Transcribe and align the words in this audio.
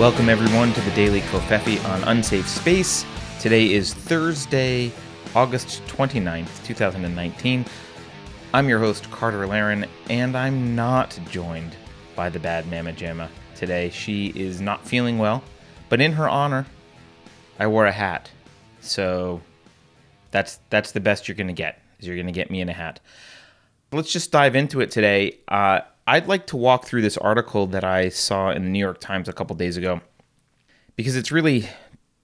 Welcome, 0.00 0.28
everyone, 0.28 0.72
to 0.72 0.80
the 0.80 0.90
Daily 0.90 1.20
Covfefe 1.20 1.82
on 1.88 2.02
Unsafe 2.02 2.48
Space. 2.48 3.06
Today 3.38 3.72
is 3.72 3.94
Thursday, 3.94 4.90
August 5.36 5.84
29th, 5.86 6.64
2019. 6.64 7.64
I'm 8.52 8.68
your 8.68 8.80
host, 8.80 9.08
Carter 9.12 9.46
Laren, 9.46 9.86
and 10.10 10.36
I'm 10.36 10.74
not 10.74 11.16
joined 11.30 11.76
by 12.16 12.28
the 12.28 12.40
bad 12.40 12.68
Mama 12.68 12.92
Jamma 12.92 13.28
today. 13.54 13.88
She 13.90 14.32
is 14.34 14.60
not 14.60 14.84
feeling 14.84 15.18
well, 15.18 15.44
but 15.88 16.00
in 16.00 16.10
her 16.10 16.28
honor, 16.28 16.66
I 17.60 17.68
wore 17.68 17.86
a 17.86 17.92
hat. 17.92 18.28
So 18.80 19.40
that's 20.32 20.58
that's 20.70 20.90
the 20.90 21.00
best 21.00 21.28
you're 21.28 21.36
going 21.36 21.46
to 21.46 21.52
get. 21.52 21.80
Is 22.00 22.08
you're 22.08 22.16
going 22.16 22.26
to 22.26 22.32
get 22.32 22.50
me 22.50 22.60
in 22.60 22.68
a 22.68 22.72
hat. 22.74 22.98
Let's 23.92 24.12
just 24.12 24.32
dive 24.32 24.56
into 24.56 24.80
it 24.80 24.90
today. 24.90 25.38
Uh, 25.46 25.82
I'd 26.06 26.26
like 26.26 26.46
to 26.48 26.56
walk 26.56 26.84
through 26.84 27.02
this 27.02 27.16
article 27.16 27.66
that 27.68 27.84
I 27.84 28.10
saw 28.10 28.50
in 28.50 28.64
the 28.64 28.68
New 28.68 28.78
York 28.78 29.00
Times 29.00 29.28
a 29.28 29.32
couple 29.32 29.56
days 29.56 29.76
ago 29.76 30.00
because 30.96 31.16
it's 31.16 31.32
really 31.32 31.68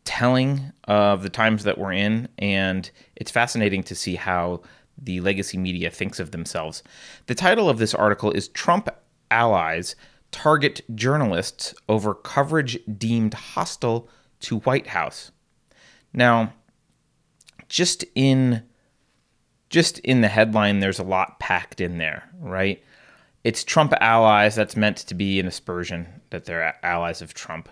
telling 0.04 0.72
of 0.84 1.22
the 1.22 1.30
times 1.30 1.64
that 1.64 1.78
we're 1.78 1.92
in, 1.92 2.28
and 2.38 2.90
it's 3.16 3.30
fascinating 3.30 3.82
to 3.84 3.94
see 3.94 4.16
how 4.16 4.60
the 4.98 5.20
legacy 5.20 5.56
media 5.56 5.90
thinks 5.90 6.20
of 6.20 6.30
themselves. 6.30 6.82
The 7.26 7.34
title 7.34 7.70
of 7.70 7.78
this 7.78 7.94
article 7.94 8.30
is 8.32 8.48
Trump 8.48 8.88
Allies 9.30 9.96
Target 10.30 10.82
Journalists 10.94 11.74
Over 11.88 12.14
Coverage 12.14 12.78
Deemed 12.98 13.34
Hostile 13.34 14.08
to 14.40 14.58
White 14.60 14.88
House. 14.88 15.32
Now, 16.12 16.52
just 17.68 18.04
in 18.14 18.62
just 19.68 20.00
in 20.00 20.20
the 20.20 20.28
headline 20.28 20.80
there's 20.80 20.98
a 20.98 21.04
lot 21.04 21.38
packed 21.38 21.80
in 21.80 21.98
there, 21.98 22.28
right? 22.40 22.82
It's 23.44 23.64
Trump 23.64 23.92
allies. 24.00 24.54
That's 24.54 24.76
meant 24.76 24.98
to 24.98 25.14
be 25.14 25.40
an 25.40 25.46
aspersion 25.46 26.06
that 26.30 26.44
they're 26.44 26.76
allies 26.84 27.22
of 27.22 27.34
Trump. 27.34 27.68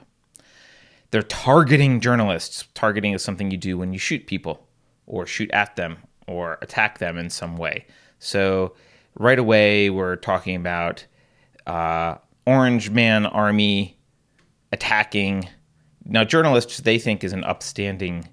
They're 1.10 1.22
targeting 1.22 2.00
journalists. 2.00 2.64
Targeting 2.74 3.12
is 3.12 3.22
something 3.22 3.50
you 3.50 3.56
do 3.56 3.78
when 3.78 3.92
you 3.92 3.98
shoot 3.98 4.26
people 4.26 4.66
or 5.06 5.26
shoot 5.26 5.50
at 5.52 5.76
them 5.76 5.98
or 6.26 6.58
attack 6.60 6.98
them 6.98 7.16
in 7.16 7.30
some 7.30 7.56
way. 7.56 7.86
So 8.18 8.74
right 9.18 9.38
away, 9.38 9.90
we're 9.90 10.16
talking 10.16 10.56
about 10.56 11.06
uh, 11.66 12.16
Orange 12.46 12.90
Man 12.90 13.26
Army 13.26 13.98
attacking. 14.72 15.48
Now, 16.04 16.24
journalists 16.24 16.78
they 16.78 16.98
think 16.98 17.24
is 17.24 17.32
an 17.32 17.44
upstanding 17.44 18.28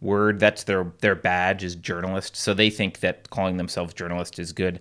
word. 0.00 0.40
That's 0.40 0.64
their 0.64 0.92
their 1.00 1.14
badge 1.14 1.64
is 1.64 1.74
journalist. 1.74 2.36
So 2.36 2.54
they 2.54 2.70
think 2.70 3.00
that 3.00 3.30
calling 3.30 3.56
themselves 3.56 3.94
journalist 3.94 4.38
is 4.38 4.52
good. 4.52 4.80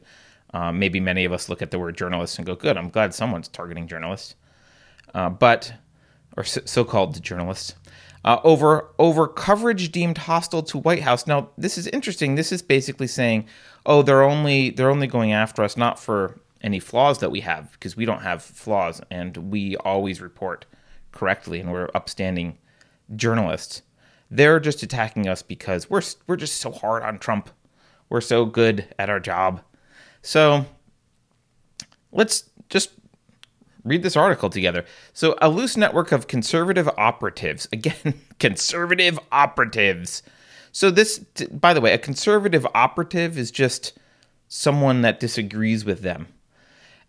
Um, 0.56 0.80
maybe 0.80 1.02
many 1.02 1.26
of 1.26 1.34
us 1.34 1.50
look 1.50 1.62
at 1.62 1.72
the 1.72 1.78
word 1.78 1.98
journalist 1.98 2.38
and 2.38 2.48
go, 2.48 2.56
"Good, 2.56 2.78
I'm 2.78 2.90
glad 2.90 3.14
someone's 3.14 3.50
targeting 3.50 3.88
journalists," 3.90 4.36
uh, 5.14 5.30
but 5.30 5.74
or 6.38 6.46
so-called 6.46 7.22
journalists. 7.22 7.76
Uh, 8.24 8.40
over 8.46 8.88
over 8.98 9.28
coverage 9.28 9.92
deemed 9.92 10.18
hostile 10.18 10.64
to 10.64 10.78
White 10.78 11.04
House. 11.04 11.28
Now, 11.28 11.50
this 11.58 11.78
is 11.78 11.88
interesting. 11.88 12.36
This 12.36 12.54
is 12.54 12.62
basically 12.62 13.08
saying, 13.08 13.48
"Oh, 13.86 14.02
they're 14.02 14.24
only 14.24 14.70
they're 14.70 14.90
only 14.90 15.08
going 15.08 15.34
after 15.34 15.62
us 15.62 15.76
not 15.76 16.00
for 16.00 16.40
any 16.62 16.80
flaws 16.80 17.20
that 17.20 17.32
we 17.32 17.42
have 17.42 17.74
because 17.74 17.98
we 17.98 18.06
don't 18.06 18.22
have 18.22 18.42
flaws 18.42 19.02
and 19.12 19.36
we 19.52 19.76
always 19.78 20.22
report 20.22 20.66
correctly 21.12 21.60
and 21.60 21.70
we're 21.70 21.90
upstanding 21.94 22.58
journalists. 23.14 23.82
They're 24.32 24.62
just 24.62 24.84
attacking 24.84 25.28
us 25.28 25.42
because 25.42 25.90
we're 25.90 26.02
we're 26.28 26.38
just 26.38 26.62
so 26.62 26.72
hard 26.72 27.04
on 27.04 27.20
Trump. 27.20 27.50
We're 28.08 28.22
so 28.22 28.46
good 28.46 28.88
at 28.98 29.10
our 29.10 29.20
job 29.20 29.62
so 30.26 30.66
let's 32.12 32.50
just 32.70 32.90
read 33.84 34.02
this 34.02 34.18
article 34.18 34.50
together. 34.50 34.84
So, 35.14 35.36
a 35.40 35.50
loose 35.50 35.78
network 35.78 36.12
of 36.12 36.28
conservative 36.28 36.90
operatives, 36.98 37.68
again, 37.74 38.20
conservative 38.40 39.20
operatives. 39.32 40.24
So, 40.72 40.90
this, 40.90 41.20
by 41.52 41.76
the 41.76 41.82
way, 41.82 41.94
a 41.94 42.00
conservative 42.00 42.66
operative 42.74 43.38
is 43.38 43.52
just 43.52 43.94
someone 44.48 45.02
that 45.02 45.20
disagrees 45.20 45.86
with 45.86 46.02
them. 46.02 46.28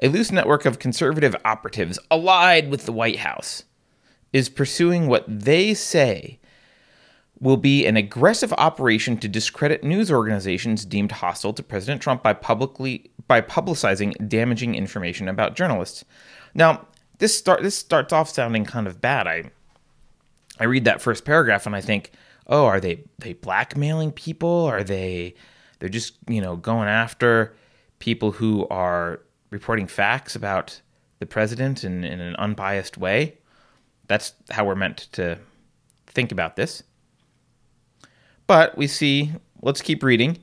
A 0.03 0.09
loose 0.09 0.31
network 0.31 0.67
of 0.67 0.79
conservative 0.79 1.35
operatives 1.43 1.99
allied 2.11 2.71
with 2.71 2.85
the 2.85 2.93
White 2.93 3.21
House 3.21 3.65
is 4.35 4.51
pursuing 4.51 5.07
what 5.07 5.25
they 5.27 5.73
say 5.73 6.39
will 7.41 7.57
be 7.57 7.87
an 7.87 7.97
aggressive 7.97 8.53
operation 8.55 9.19
to 9.19 9.29
discredit 9.29 9.85
news 9.85 10.11
organizations 10.11 10.85
deemed 10.85 11.13
hostile 11.13 11.53
to 11.53 11.63
President 11.63 12.01
Trump 12.01 12.23
by 12.23 12.33
publicly 12.33 13.11
by 13.29 13.41
publicizing 13.41 14.29
damaging 14.29 14.75
information 14.75 15.29
about 15.29 15.57
journalists. 15.57 16.05
Now, 16.55 16.87
this 17.19 17.37
start 17.37 17.63
this 17.63 17.77
starts 17.77 18.13
off 18.13 18.31
sounding 18.31 18.65
kind 18.65 18.87
of 18.87 19.01
bad. 19.01 19.27
I 19.27 19.51
I 20.59 20.65
read 20.65 20.85
that 20.85 21.03
first 21.03 21.25
paragraph 21.25 21.67
and 21.67 21.77
I 21.77 21.81
think, 21.81 22.13
"Oh, 22.47 22.65
are 22.67 22.81
they 22.81 23.05
they 23.19 23.35
blackmailing 23.35 24.13
people? 24.13 24.65
Are 24.65 24.85
they 24.85 25.35
they're 25.79 25.89
just, 25.91 26.15
you 26.29 26.41
know, 26.41 26.57
going 26.57 26.89
after 26.89 27.55
people 27.99 28.33
who 28.33 28.67
are 28.69 29.21
reporting 29.51 29.87
facts 29.87 30.35
about 30.35 30.81
the 31.19 31.27
president 31.27 31.85
in, 31.85 32.03
in 32.05 32.21
an 32.21 32.37
unbiased 32.37 32.97
way?" 32.97 33.39
That's 34.09 34.35
how 34.51 34.65
we're 34.65 34.77
meant 34.77 35.09
to 35.13 35.39
think 36.07 36.33
about 36.33 36.57
this. 36.57 36.83
But 38.47 38.77
we 38.77 38.87
see, 38.87 39.33
let's 39.63 39.83
keep 39.83 40.03
reading. 40.03 40.39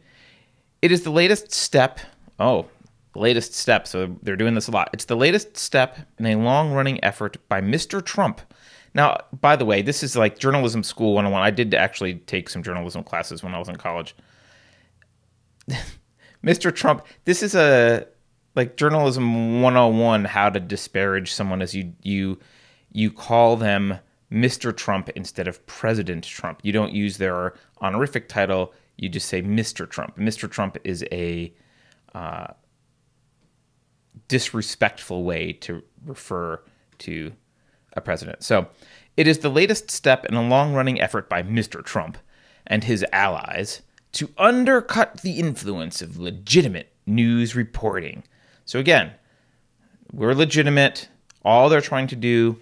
It 0.81 0.91
is 0.91 1.03
the 1.03 1.11
latest 1.11 1.51
step. 1.53 1.99
Oh, 2.39 2.67
the 3.13 3.19
latest 3.19 3.53
step. 3.53 3.87
So 3.87 4.15
they're 4.21 4.35
doing 4.35 4.55
this 4.55 4.67
a 4.67 4.71
lot. 4.71 4.89
It's 4.93 5.05
the 5.05 5.15
latest 5.15 5.57
step 5.57 5.97
in 6.17 6.25
a 6.25 6.35
long 6.35 6.73
running 6.73 7.03
effort 7.03 7.37
by 7.47 7.61
Mr. 7.61 8.03
Trump. 8.03 8.41
Now, 8.93 9.17
by 9.41 9.55
the 9.55 9.65
way, 9.65 9.81
this 9.81 10.03
is 10.03 10.15
like 10.15 10.37
journalism 10.37 10.83
school 10.83 11.13
101. 11.13 11.41
I 11.41 11.51
did 11.51 11.73
actually 11.73 12.15
take 12.15 12.49
some 12.49 12.61
journalism 12.63 13.03
classes 13.03 13.43
when 13.43 13.55
I 13.55 13.59
was 13.59 13.69
in 13.69 13.75
college. 13.77 14.15
Mr. 16.43 16.75
Trump, 16.75 17.05
this 17.25 17.41
is 17.41 17.55
a 17.55 18.05
like 18.55 18.77
journalism 18.77 19.61
101 19.61 20.25
how 20.25 20.49
to 20.49 20.59
disparage 20.59 21.31
someone 21.31 21.61
as 21.61 21.73
you 21.73 21.93
you 22.03 22.39
you 22.91 23.11
call 23.11 23.55
them 23.55 23.97
Mr. 24.33 24.75
Trump 24.75 25.09
instead 25.09 25.47
of 25.47 25.65
President 25.67 26.23
Trump. 26.23 26.59
You 26.63 26.71
don't 26.71 26.91
use 26.91 27.17
their 27.17 27.53
honorific 27.81 28.27
title, 28.27 28.73
you 28.97 29.09
just 29.09 29.27
say 29.27 29.41
Mr. 29.41 29.89
Trump. 29.89 30.17
Mr. 30.17 30.49
Trump 30.49 30.77
is 30.83 31.05
a 31.11 31.53
uh, 32.15 32.47
disrespectful 34.27 35.23
way 35.23 35.53
to 35.53 35.83
refer 36.05 36.61
to 36.99 37.33
a 37.93 38.01
president. 38.01 38.43
So 38.43 38.67
it 39.17 39.27
is 39.27 39.39
the 39.39 39.49
latest 39.49 39.91
step 39.91 40.25
in 40.25 40.33
a 40.33 40.47
long 40.47 40.73
running 40.73 40.99
effort 40.99 41.29
by 41.29 41.43
Mr. 41.43 41.83
Trump 41.83 42.17
and 42.65 42.83
his 42.83 43.05
allies 43.11 43.81
to 44.13 44.29
undercut 44.37 45.21
the 45.21 45.39
influence 45.39 46.01
of 46.01 46.17
legitimate 46.17 46.93
news 47.05 47.55
reporting. 47.55 48.23
So 48.65 48.79
again, 48.79 49.11
we're 50.11 50.33
legitimate. 50.33 51.09
All 51.43 51.69
they're 51.69 51.81
trying 51.81 52.07
to 52.07 52.15
do 52.15 52.57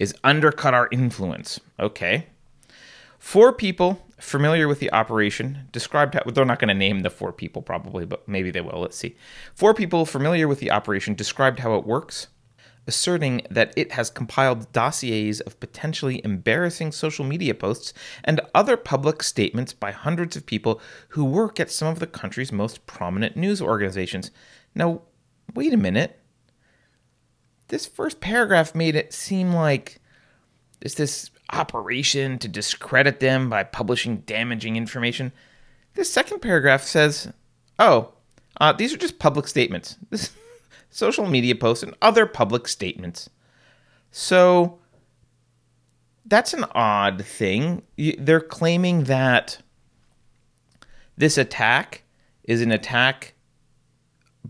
is 0.00 0.14
undercut 0.24 0.74
our 0.74 0.88
influence. 0.90 1.60
Okay. 1.78 2.26
Four 3.20 3.52
people 3.52 4.04
familiar 4.18 4.66
with 4.66 4.80
the 4.80 4.92
operation 4.92 5.68
described 5.72 6.14
how 6.14 6.22
they're 6.30 6.44
not 6.44 6.58
going 6.58 6.68
to 6.68 6.74
name 6.74 7.00
the 7.00 7.10
four 7.10 7.32
people 7.32 7.60
probably, 7.60 8.06
but 8.06 8.26
maybe 8.26 8.50
they 8.50 8.62
will. 8.62 8.80
Let's 8.80 8.96
see. 8.96 9.14
Four 9.54 9.74
people 9.74 10.06
familiar 10.06 10.48
with 10.48 10.58
the 10.58 10.70
operation 10.70 11.14
described 11.14 11.60
how 11.60 11.74
it 11.74 11.86
works, 11.86 12.28
asserting 12.86 13.42
that 13.50 13.74
it 13.76 13.92
has 13.92 14.08
compiled 14.08 14.72
dossiers 14.72 15.40
of 15.40 15.60
potentially 15.60 16.22
embarrassing 16.24 16.92
social 16.92 17.26
media 17.26 17.54
posts 17.54 17.92
and 18.24 18.40
other 18.54 18.78
public 18.78 19.22
statements 19.22 19.74
by 19.74 19.90
hundreds 19.90 20.34
of 20.34 20.46
people 20.46 20.80
who 21.10 21.26
work 21.26 21.60
at 21.60 21.70
some 21.70 21.88
of 21.88 21.98
the 21.98 22.06
country's 22.06 22.52
most 22.52 22.86
prominent 22.86 23.36
news 23.36 23.60
organizations. 23.60 24.30
Now, 24.74 25.02
wait 25.54 25.74
a 25.74 25.76
minute 25.76 26.19
this 27.70 27.86
first 27.86 28.20
paragraph 28.20 28.74
made 28.74 28.94
it 28.94 29.12
seem 29.12 29.52
like 29.52 30.00
it's 30.80 30.94
this 30.94 31.30
operation 31.52 32.38
to 32.38 32.48
discredit 32.48 33.20
them 33.20 33.48
by 33.48 33.64
publishing 33.64 34.18
damaging 34.18 34.76
information. 34.76 35.32
This 35.94 36.12
second 36.12 36.40
paragraph 36.40 36.82
says, 36.82 37.32
oh, 37.78 38.12
uh, 38.60 38.72
these 38.72 38.92
are 38.92 38.98
just 38.98 39.18
public 39.18 39.48
statements, 39.48 39.96
this, 40.10 40.30
social 40.90 41.26
media 41.26 41.54
posts, 41.54 41.82
and 41.82 41.94
other 42.02 42.26
public 42.26 42.68
statements. 42.68 43.30
So 44.10 44.78
that's 46.26 46.52
an 46.52 46.64
odd 46.72 47.24
thing. 47.24 47.82
They're 47.96 48.40
claiming 48.40 49.04
that 49.04 49.58
this 51.16 51.38
attack 51.38 52.02
is 52.44 52.62
an 52.62 52.72
attack 52.72 53.34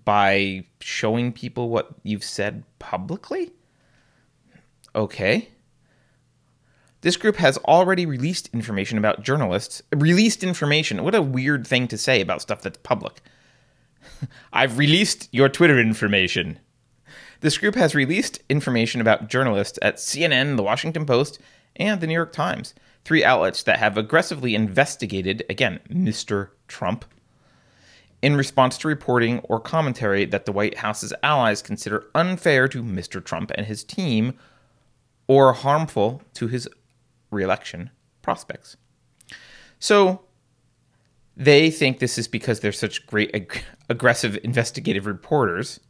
by 0.04 0.64
showing 0.80 1.32
people 1.32 1.68
what 1.68 1.90
you've 2.02 2.24
said 2.24 2.64
publicly? 2.78 3.52
Okay. 4.94 5.48
This 7.02 7.16
group 7.16 7.36
has 7.36 7.56
already 7.58 8.04
released 8.04 8.50
information 8.52 8.98
about 8.98 9.22
journalists. 9.22 9.82
Released 9.92 10.44
information. 10.44 11.02
What 11.02 11.14
a 11.14 11.22
weird 11.22 11.66
thing 11.66 11.88
to 11.88 11.98
say 11.98 12.20
about 12.20 12.42
stuff 12.42 12.62
that's 12.62 12.78
public. 12.82 13.22
I've 14.52 14.78
released 14.78 15.28
your 15.32 15.48
Twitter 15.48 15.78
information. 15.78 16.58
This 17.40 17.56
group 17.56 17.74
has 17.74 17.94
released 17.94 18.42
information 18.50 19.00
about 19.00 19.28
journalists 19.28 19.78
at 19.80 19.96
CNN, 19.96 20.56
The 20.56 20.62
Washington 20.62 21.06
Post, 21.06 21.38
and 21.76 22.00
The 22.00 22.06
New 22.06 22.14
York 22.14 22.32
Times, 22.32 22.74
three 23.04 23.24
outlets 23.24 23.62
that 23.62 23.78
have 23.78 23.96
aggressively 23.96 24.54
investigated, 24.54 25.42
again, 25.48 25.80
Mr. 25.88 26.50
Trump, 26.68 27.06
in 28.22 28.36
response 28.36 28.76
to 28.78 28.88
reporting 28.88 29.40
or 29.40 29.60
commentary 29.60 30.24
that 30.26 30.44
the 30.44 30.52
White 30.52 30.78
House's 30.78 31.12
allies 31.22 31.62
consider 31.62 32.06
unfair 32.14 32.68
to 32.68 32.82
Mr. 32.82 33.24
Trump 33.24 33.50
and 33.54 33.66
his 33.66 33.82
team 33.82 34.34
or 35.26 35.52
harmful 35.52 36.22
to 36.34 36.48
his 36.48 36.68
reelection 37.30 37.90
prospects. 38.22 38.76
So 39.78 40.22
they 41.36 41.70
think 41.70 41.98
this 41.98 42.18
is 42.18 42.28
because 42.28 42.60
they're 42.60 42.72
such 42.72 43.06
great 43.06 43.34
ag- 43.34 43.64
aggressive 43.88 44.38
investigative 44.42 45.06
reporters 45.06 45.80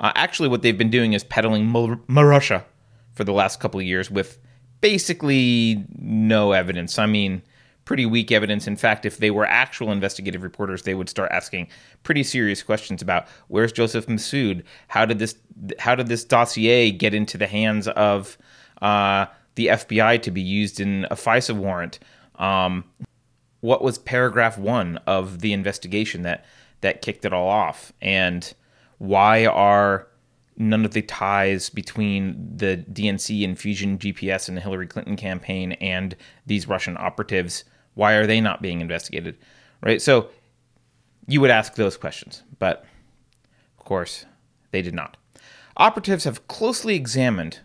uh, 0.00 0.12
actually, 0.14 0.48
what 0.48 0.62
they've 0.62 0.78
been 0.78 0.90
doing 0.90 1.12
is 1.12 1.22
peddling 1.22 1.66
Marussia 1.66 2.64
for 3.12 3.22
the 3.22 3.32
last 3.32 3.60
couple 3.60 3.78
of 3.78 3.86
years 3.86 4.10
with 4.10 4.38
basically 4.80 5.84
no 5.98 6.52
evidence. 6.52 6.98
I 6.98 7.04
mean, 7.04 7.42
pretty 7.84 8.06
weak 8.06 8.30
evidence. 8.30 8.66
In 8.66 8.76
fact, 8.76 9.04
if 9.04 9.18
they 9.18 9.30
were 9.30 9.46
actual 9.46 9.90
investigative 9.90 10.42
reporters, 10.42 10.82
they 10.82 10.94
would 10.94 11.08
start 11.08 11.30
asking 11.32 11.68
pretty 12.02 12.22
serious 12.22 12.62
questions 12.62 13.02
about 13.02 13.26
where's 13.48 13.72
Joseph 13.72 14.06
Mifsud? 14.06 14.62
How 14.88 15.04
did 15.04 15.18
this 15.18 15.34
how 15.78 15.94
did 15.94 16.06
this 16.06 16.24
dossier 16.24 16.90
get 16.90 17.14
into 17.14 17.36
the 17.36 17.46
hands 17.46 17.88
of 17.88 18.38
uh, 18.80 19.26
the 19.56 19.68
FBI 19.68 20.22
to 20.22 20.30
be 20.30 20.40
used 20.40 20.80
in 20.80 21.06
a 21.10 21.16
FISA 21.16 21.54
warrant? 21.54 21.98
Um, 22.36 22.84
what 23.60 23.82
was 23.82 23.98
paragraph 23.98 24.56
one 24.56 24.98
of 25.06 25.40
the 25.40 25.52
investigation 25.52 26.22
that 26.22 26.44
that 26.80 27.02
kicked 27.02 27.24
it 27.24 27.32
all 27.32 27.48
off? 27.48 27.92
And 28.00 28.52
why 28.98 29.46
are 29.46 30.06
none 30.56 30.84
of 30.84 30.92
the 30.92 31.02
ties 31.02 31.70
between 31.70 32.36
the 32.54 32.84
DNC 32.92 33.44
and 33.44 33.58
Fusion 33.58 33.98
GPS 33.98 34.46
and 34.46 34.56
the 34.56 34.60
Hillary 34.60 34.86
Clinton 34.86 35.16
campaign 35.16 35.72
and 35.72 36.14
these 36.44 36.68
Russian 36.68 36.98
operatives, 36.98 37.64
why 38.00 38.14
are 38.14 38.26
they 38.26 38.40
not 38.40 38.62
being 38.62 38.80
investigated? 38.80 39.36
Right? 39.82 40.00
So 40.00 40.30
you 41.28 41.38
would 41.42 41.50
ask 41.50 41.74
those 41.74 41.98
questions, 41.98 42.42
but 42.58 42.86
of 43.78 43.84
course, 43.84 44.24
they 44.70 44.80
did 44.80 44.94
not. 44.94 45.18
Operatives 45.76 46.24
have 46.24 46.48
closely 46.48 46.96
examined 46.96 47.60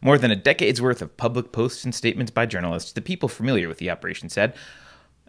more 0.00 0.18
than 0.18 0.32
a 0.32 0.36
decade's 0.36 0.82
worth 0.82 1.02
of 1.02 1.16
public 1.16 1.52
posts 1.52 1.84
and 1.84 1.94
statements 1.94 2.32
by 2.32 2.46
journalists. 2.46 2.90
The 2.90 3.00
people 3.00 3.28
familiar 3.28 3.68
with 3.68 3.78
the 3.78 3.90
operation 3.90 4.28
said, 4.28 4.56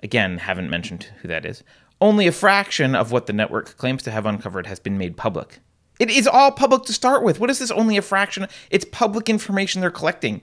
again, 0.01 0.39
haven't 0.39 0.71
mentioned 0.71 1.09
who 1.21 1.27
that 1.27 1.45
is, 1.45 1.63
only 2.01 2.25
a 2.25 2.31
fraction 2.31 2.95
of 2.95 3.11
what 3.11 3.27
the 3.27 3.33
network 3.33 3.77
claims 3.77 4.01
to 4.03 4.11
have 4.11 4.25
uncovered 4.25 4.65
has 4.65 4.79
been 4.79 4.97
made 4.97 5.17
public. 5.17 5.59
It 5.99 6.09
is 6.09 6.27
all 6.27 6.51
public 6.51 6.85
to 6.85 6.93
start 6.93 7.23
with. 7.23 7.39
What 7.39 7.51
is 7.51 7.59
this 7.59 7.69
only 7.69 7.95
a 7.95 8.01
fraction? 8.01 8.47
It's 8.71 8.85
public 8.91 9.29
information 9.29 9.81
they're 9.81 9.91
collecting. 9.91 10.41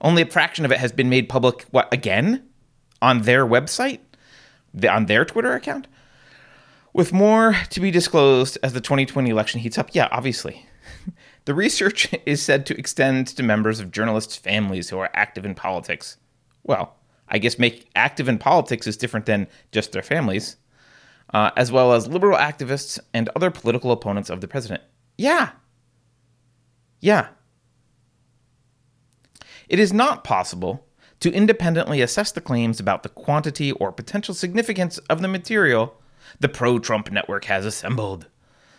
Only 0.00 0.22
a 0.22 0.26
fraction 0.26 0.64
of 0.64 0.70
it 0.70 0.78
has 0.78 0.92
been 0.92 1.08
made 1.08 1.28
public, 1.28 1.62
what, 1.72 1.92
again? 1.92 2.44
On 3.02 3.22
their 3.22 3.46
website? 3.46 4.00
on 4.88 5.06
their 5.06 5.24
Twitter 5.24 5.52
account? 5.54 5.86
With 6.92 7.12
more 7.12 7.56
to 7.70 7.80
be 7.80 7.90
disclosed 7.90 8.58
as 8.62 8.72
the 8.72 8.80
2020 8.80 9.30
election 9.30 9.60
heats 9.60 9.78
up, 9.78 9.90
yeah, 9.92 10.08
obviously. 10.10 10.66
the 11.44 11.54
research 11.54 12.12
is 12.26 12.42
said 12.42 12.66
to 12.66 12.78
extend 12.78 13.28
to 13.28 13.42
members 13.42 13.80
of 13.80 13.92
journalists' 13.92 14.36
families 14.36 14.90
who 14.90 14.98
are 14.98 15.10
active 15.14 15.44
in 15.44 15.54
politics. 15.54 16.16
Well, 16.64 16.96
I 17.28 17.38
guess 17.38 17.58
make 17.58 17.88
active 17.94 18.28
in 18.28 18.38
politics 18.38 18.86
is 18.86 18.96
different 18.96 19.26
than 19.26 19.46
just 19.70 19.92
their 19.92 20.02
families, 20.02 20.56
uh, 21.32 21.50
as 21.56 21.70
well 21.70 21.92
as 21.92 22.08
liberal 22.08 22.36
activists 22.36 22.98
and 23.14 23.28
other 23.36 23.50
political 23.50 23.92
opponents 23.92 24.30
of 24.30 24.40
the 24.40 24.48
president. 24.48 24.82
Yeah. 25.16 25.50
Yeah. 27.00 27.28
It 29.68 29.78
is 29.78 29.92
not 29.92 30.24
possible 30.24 30.84
to 31.20 31.32
independently 31.32 32.00
assess 32.00 32.32
the 32.32 32.40
claims 32.40 32.80
about 32.80 33.02
the 33.02 33.08
quantity 33.08 33.72
or 33.72 33.92
potential 33.92 34.34
significance 34.34 34.98
of 34.98 35.20
the 35.20 35.28
material 35.28 36.00
the 36.38 36.48
pro 36.48 36.78
Trump 36.78 37.10
network 37.10 37.46
has 37.46 37.64
assembled. 37.66 38.26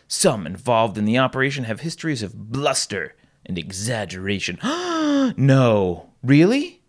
Some 0.08 0.46
involved 0.46 0.98
in 0.98 1.06
the 1.06 1.18
operation 1.18 1.66
have 1.66 1.82
histories 1.82 2.24
of 2.24 2.52
bluster 2.52 3.16
and 3.46 3.58
exaggeration. 3.58 4.60
no, 5.38 6.10
really? 6.24 6.82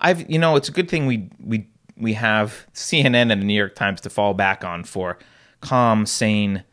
I've 0.00 0.28
you 0.30 0.38
know 0.38 0.56
it's 0.56 0.68
a 0.68 0.72
good 0.72 0.88
thing 0.88 1.06
we 1.06 1.30
we 1.38 1.68
we 1.96 2.14
have 2.14 2.66
CNN 2.74 3.30
and 3.30 3.42
the 3.42 3.46
New 3.46 3.54
York 3.54 3.74
Times 3.74 4.00
to 4.02 4.10
fall 4.10 4.34
back 4.34 4.64
on 4.64 4.84
for 4.84 5.18
calm, 5.60 6.06
sane, 6.06 6.64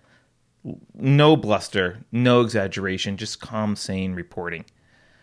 no 0.96 1.36
bluster, 1.36 2.00
no 2.12 2.42
exaggeration, 2.42 3.18
just 3.18 3.40
calm, 3.40 3.76
sane 3.76 4.14
reporting. 4.14 4.66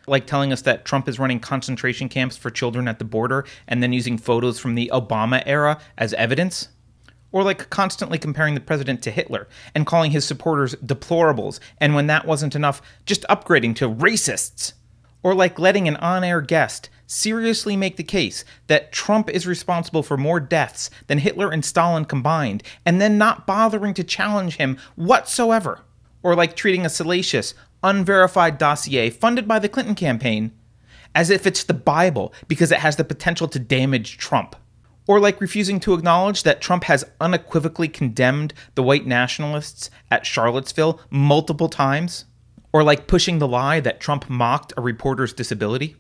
Like 0.06 0.26
telling 0.26 0.52
us 0.52 0.62
that 0.62 0.84
Trump 0.84 1.08
is 1.08 1.18
running 1.18 1.40
concentration 1.40 2.08
camps 2.08 2.36
for 2.36 2.50
children 2.50 2.86
at 2.86 2.98
the 2.98 3.04
border 3.04 3.44
and 3.66 3.82
then 3.82 3.92
using 3.92 4.18
photos 4.18 4.58
from 4.58 4.74
the 4.74 4.90
Obama 4.92 5.42
era 5.46 5.80
as 5.98 6.14
evidence. 6.14 6.68
Or 7.32 7.42
like 7.42 7.68
constantly 7.70 8.18
comparing 8.18 8.54
the 8.54 8.60
president 8.60 9.02
to 9.02 9.10
Hitler 9.10 9.48
and 9.74 9.84
calling 9.84 10.12
his 10.12 10.24
supporters 10.24 10.74
deplorables, 10.76 11.58
and 11.78 11.94
when 11.94 12.06
that 12.06 12.24
wasn't 12.24 12.54
enough, 12.54 12.80
just 13.04 13.22
upgrading 13.28 13.76
to 13.76 13.90
racists. 13.90 14.72
Or 15.22 15.34
like 15.34 15.58
letting 15.58 15.88
an 15.88 15.96
on 15.96 16.22
air 16.22 16.40
guest 16.40 16.88
seriously 17.06 17.76
make 17.76 17.96
the 17.96 18.04
case 18.04 18.44
that 18.68 18.92
Trump 18.92 19.28
is 19.30 19.46
responsible 19.46 20.02
for 20.02 20.16
more 20.16 20.40
deaths 20.40 20.90
than 21.08 21.18
Hitler 21.18 21.50
and 21.50 21.64
Stalin 21.64 22.04
combined, 22.04 22.62
and 22.84 23.00
then 23.00 23.18
not 23.18 23.46
bothering 23.46 23.94
to 23.94 24.04
challenge 24.04 24.56
him 24.56 24.78
whatsoever. 24.94 25.80
Or 26.22 26.34
like 26.34 26.56
treating 26.56 26.84
a 26.86 26.88
salacious, 26.88 27.54
unverified 27.82 28.58
dossier 28.58 29.10
funded 29.10 29.46
by 29.46 29.58
the 29.58 29.68
Clinton 29.68 29.94
campaign 29.94 30.52
as 31.16 31.30
if 31.30 31.46
it's 31.46 31.64
the 31.64 31.74
Bible 31.74 32.32
because 32.46 32.70
it 32.70 32.80
has 32.80 32.96
the 32.96 33.04
potential 33.04 33.48
to 33.48 33.58
damage 33.58 34.18
Trump. 34.18 34.54
Or 35.08 35.18
like 35.18 35.40
refusing 35.40 35.80
to 35.80 35.94
acknowledge 35.94 36.42
that 36.42 36.60
Trump 36.60 36.84
has 36.84 37.10
unequivocally 37.20 37.88
condemned 37.88 38.52
the 38.74 38.82
white 38.82 39.06
nationalists 39.06 39.88
at 40.10 40.26
Charlottesville 40.26 41.00
multiple 41.08 41.70
times. 41.70 42.26
Or 42.72 42.82
like 42.82 43.06
pushing 43.06 43.38
the 43.38 43.48
lie 43.48 43.80
that 43.80 43.98
Trump 43.98 44.28
mocked 44.28 44.74
a 44.76 44.82
reporter's 44.82 45.32
disability. 45.32 45.96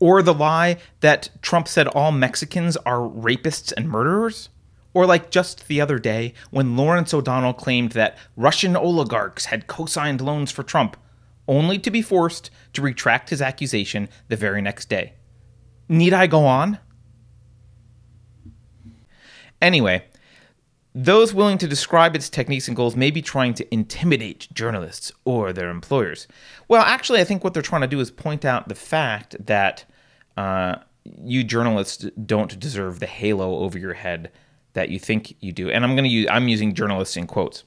Or 0.00 0.22
the 0.22 0.34
lie 0.34 0.76
that 1.00 1.30
Trump 1.40 1.66
said 1.66 1.88
all 1.88 2.12
Mexicans 2.12 2.76
are 2.78 2.98
rapists 2.98 3.72
and 3.74 3.88
murderers? 3.88 4.50
Or 4.92 5.06
like 5.06 5.30
just 5.30 5.66
the 5.68 5.80
other 5.80 5.98
day 5.98 6.34
when 6.50 6.76
Lawrence 6.76 7.14
O'Donnell 7.14 7.54
claimed 7.54 7.92
that 7.92 8.18
Russian 8.36 8.76
oligarchs 8.76 9.46
had 9.46 9.66
co 9.66 9.86
signed 9.86 10.20
loans 10.20 10.50
for 10.50 10.62
Trump, 10.62 10.96
only 11.48 11.78
to 11.78 11.90
be 11.90 12.02
forced 12.02 12.50
to 12.74 12.82
retract 12.82 13.30
his 13.30 13.42
accusation 13.42 14.08
the 14.28 14.36
very 14.36 14.62
next 14.62 14.88
day. 14.88 15.14
Need 15.88 16.12
I 16.12 16.26
go 16.26 16.44
on? 16.44 16.78
Anyway, 19.60 20.04
those 20.94 21.34
willing 21.34 21.58
to 21.58 21.66
describe 21.66 22.14
its 22.14 22.28
techniques 22.28 22.68
and 22.68 22.76
goals 22.76 22.94
may 22.94 23.10
be 23.10 23.22
trying 23.22 23.54
to 23.54 23.74
intimidate 23.74 24.48
journalists 24.52 25.10
or 25.24 25.52
their 25.52 25.70
employers. 25.70 26.28
Well, 26.68 26.82
actually, 26.82 27.20
I 27.20 27.24
think 27.24 27.42
what 27.42 27.54
they're 27.54 27.62
trying 27.62 27.82
to 27.82 27.88
do 27.88 28.00
is 28.00 28.10
point 28.10 28.44
out 28.44 28.68
the 28.68 28.74
fact 28.74 29.34
that 29.46 29.84
uh, 30.36 30.76
you 31.24 31.42
journalists 31.42 32.06
don't 32.26 32.58
deserve 32.58 33.00
the 33.00 33.06
halo 33.06 33.58
over 33.58 33.78
your 33.78 33.94
head 33.94 34.30
that 34.74 34.90
you 34.90 34.98
think 34.98 35.34
you 35.40 35.52
do. 35.52 35.70
And 35.70 35.84
I'm 35.84 35.94
going 35.94 36.04
to 36.04 36.10
use 36.10 36.28
I'm 36.30 36.48
using 36.48 36.74
journalists 36.74 37.16
in 37.16 37.26
quotes. 37.26 37.64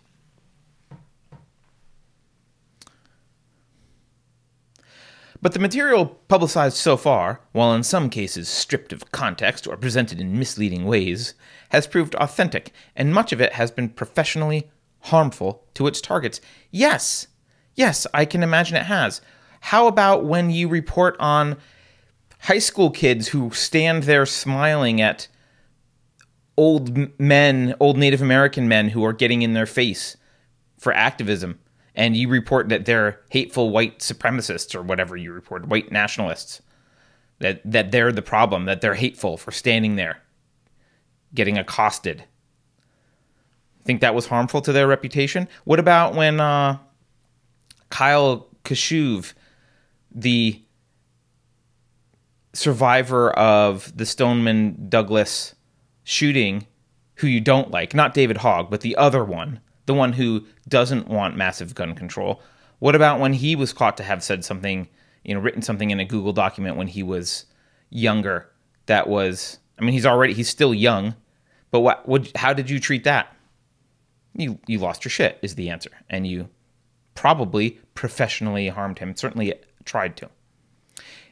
But 5.41 5.53
the 5.53 5.59
material 5.59 6.05
publicized 6.27 6.77
so 6.77 6.97
far, 6.97 7.41
while 7.51 7.73
in 7.73 7.83
some 7.83 8.11
cases 8.11 8.47
stripped 8.47 8.93
of 8.93 9.11
context 9.11 9.65
or 9.65 9.75
presented 9.75 10.21
in 10.21 10.37
misleading 10.37 10.85
ways, 10.85 11.33
has 11.69 11.87
proved 11.87 12.13
authentic, 12.15 12.71
and 12.95 13.13
much 13.13 13.31
of 13.31 13.41
it 13.41 13.53
has 13.53 13.71
been 13.71 13.89
professionally 13.89 14.69
harmful 15.05 15.63
to 15.73 15.87
its 15.87 15.99
targets. 15.99 16.41
Yes, 16.69 17.27
yes, 17.73 18.05
I 18.13 18.25
can 18.25 18.43
imagine 18.43 18.77
it 18.77 18.85
has. 18.85 19.19
How 19.61 19.87
about 19.87 20.25
when 20.25 20.51
you 20.51 20.67
report 20.67 21.15
on 21.19 21.57
high 22.41 22.59
school 22.59 22.91
kids 22.91 23.29
who 23.29 23.49
stand 23.51 24.03
there 24.03 24.27
smiling 24.27 25.01
at 25.01 25.27
old 26.55 27.19
men, 27.19 27.73
old 27.79 27.97
Native 27.97 28.21
American 28.21 28.67
men 28.67 28.89
who 28.89 29.03
are 29.03 29.13
getting 29.13 29.41
in 29.41 29.53
their 29.53 29.65
face 29.65 30.17
for 30.77 30.93
activism? 30.93 31.59
And 31.95 32.15
you 32.15 32.29
report 32.29 32.69
that 32.69 32.85
they're 32.85 33.19
hateful 33.29 33.69
white 33.69 33.99
supremacists 33.99 34.73
or 34.75 34.81
whatever 34.81 35.17
you 35.17 35.31
report, 35.31 35.67
white 35.67 35.91
nationalists, 35.91 36.61
that 37.39 37.61
that 37.65 37.91
they're 37.91 38.11
the 38.11 38.21
problem, 38.21 38.65
that 38.65 38.81
they're 38.81 38.95
hateful 38.95 39.37
for 39.37 39.51
standing 39.51 39.95
there, 39.95 40.21
getting 41.33 41.57
accosted. 41.57 42.23
Think 43.83 44.01
that 44.01 44.15
was 44.15 44.27
harmful 44.27 44.61
to 44.61 44.71
their 44.71 44.87
reputation? 44.87 45.47
What 45.63 45.79
about 45.79 46.13
when 46.13 46.39
uh, 46.39 46.77
Kyle 47.89 48.47
Kashuv, 48.63 49.33
the 50.13 50.61
survivor 52.53 53.31
of 53.31 53.95
the 53.95 54.05
Stoneman 54.05 54.87
Douglas 54.89 55.55
shooting, 56.03 56.67
who 57.15 57.27
you 57.27 57.39
don't 57.39 57.71
like, 57.71 57.93
not 57.95 58.13
David 58.13 58.37
Hogg, 58.37 58.69
but 58.69 58.81
the 58.81 58.95
other 58.95 59.23
one, 59.23 59.61
the 59.91 59.97
one 59.97 60.13
who 60.13 60.45
doesn't 60.69 61.09
want 61.09 61.35
massive 61.35 61.75
gun 61.75 61.93
control. 61.95 62.41
What 62.79 62.95
about 62.95 63.19
when 63.19 63.33
he 63.33 63.57
was 63.57 63.73
caught 63.73 63.97
to 63.97 64.03
have 64.03 64.23
said 64.23 64.45
something, 64.45 64.87
you 65.25 65.35
know, 65.35 65.41
written 65.41 65.61
something 65.61 65.91
in 65.91 65.99
a 65.99 66.05
Google 66.05 66.31
document 66.31 66.77
when 66.77 66.87
he 66.87 67.03
was 67.03 67.45
younger 67.89 68.49
that 68.85 69.09
was 69.09 69.59
I 69.77 69.83
mean, 69.83 69.91
he's 69.91 70.05
already 70.05 70.33
he's 70.33 70.47
still 70.47 70.73
young, 70.73 71.13
but 71.71 71.81
what 71.81 72.07
would 72.07 72.31
how 72.37 72.53
did 72.53 72.69
you 72.69 72.79
treat 72.79 73.03
that? 73.03 73.35
You 74.33 74.59
you 74.65 74.79
lost 74.79 75.03
your 75.03 75.09
shit 75.09 75.37
is 75.41 75.55
the 75.55 75.69
answer. 75.69 75.91
And 76.09 76.25
you 76.25 76.47
probably 77.13 77.81
professionally 77.93 78.69
harmed 78.69 78.99
him, 78.99 79.13
certainly 79.17 79.53
tried 79.83 80.15
to. 80.17 80.29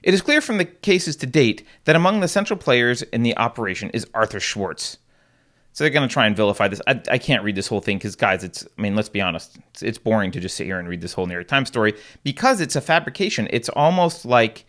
It 0.03 0.13
is 0.13 0.21
clear 0.21 0.41
from 0.41 0.57
the 0.57 0.65
cases 0.65 1.15
to 1.17 1.25
date 1.25 1.65
that 1.85 1.95
among 1.95 2.19
the 2.19 2.27
central 2.27 2.59
players 2.59 3.03
in 3.03 3.23
the 3.23 3.37
operation 3.37 3.89
is 3.91 4.05
Arthur 4.13 4.41
Schwartz. 4.41 4.97
So 5.79 5.85
they're 5.85 5.91
going 5.91 6.09
to 6.09 6.11
try 6.11 6.27
and 6.27 6.35
vilify 6.35 6.67
this. 6.67 6.81
I, 6.87 7.01
I 7.09 7.17
can't 7.17 7.41
read 7.41 7.55
this 7.55 7.67
whole 7.67 7.79
thing 7.79 7.99
because, 7.99 8.17
guys, 8.17 8.43
it's, 8.43 8.67
I 8.77 8.81
mean, 8.81 8.97
let's 8.97 9.07
be 9.07 9.21
honest, 9.21 9.57
it's, 9.69 9.81
it's 9.81 9.97
boring 9.97 10.29
to 10.31 10.41
just 10.41 10.57
sit 10.57 10.65
here 10.65 10.77
and 10.77 10.89
read 10.89 10.99
this 10.99 11.13
whole 11.13 11.25
New 11.25 11.33
York 11.33 11.47
Times 11.47 11.69
story 11.69 11.93
because 12.21 12.59
it's 12.59 12.75
a 12.75 12.81
fabrication. 12.81 13.47
It's 13.49 13.69
almost 13.69 14.25
like 14.25 14.65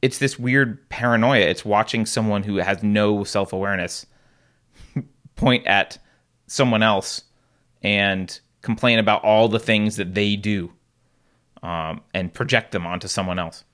it's 0.00 0.16
this 0.16 0.38
weird 0.38 0.88
paranoia. 0.88 1.42
It's 1.42 1.66
watching 1.66 2.06
someone 2.06 2.44
who 2.44 2.56
has 2.56 2.82
no 2.82 3.24
self 3.24 3.52
awareness 3.52 4.06
point 5.36 5.66
at 5.66 5.98
someone 6.46 6.82
else 6.82 7.24
and 7.82 8.40
complain 8.62 9.00
about 9.00 9.22
all 9.22 9.48
the 9.48 9.60
things 9.60 9.96
that 9.96 10.14
they 10.14 10.34
do 10.34 10.72
um, 11.62 12.00
and 12.14 12.32
project 12.32 12.72
them 12.72 12.86
onto 12.86 13.06
someone 13.06 13.38
else. 13.38 13.64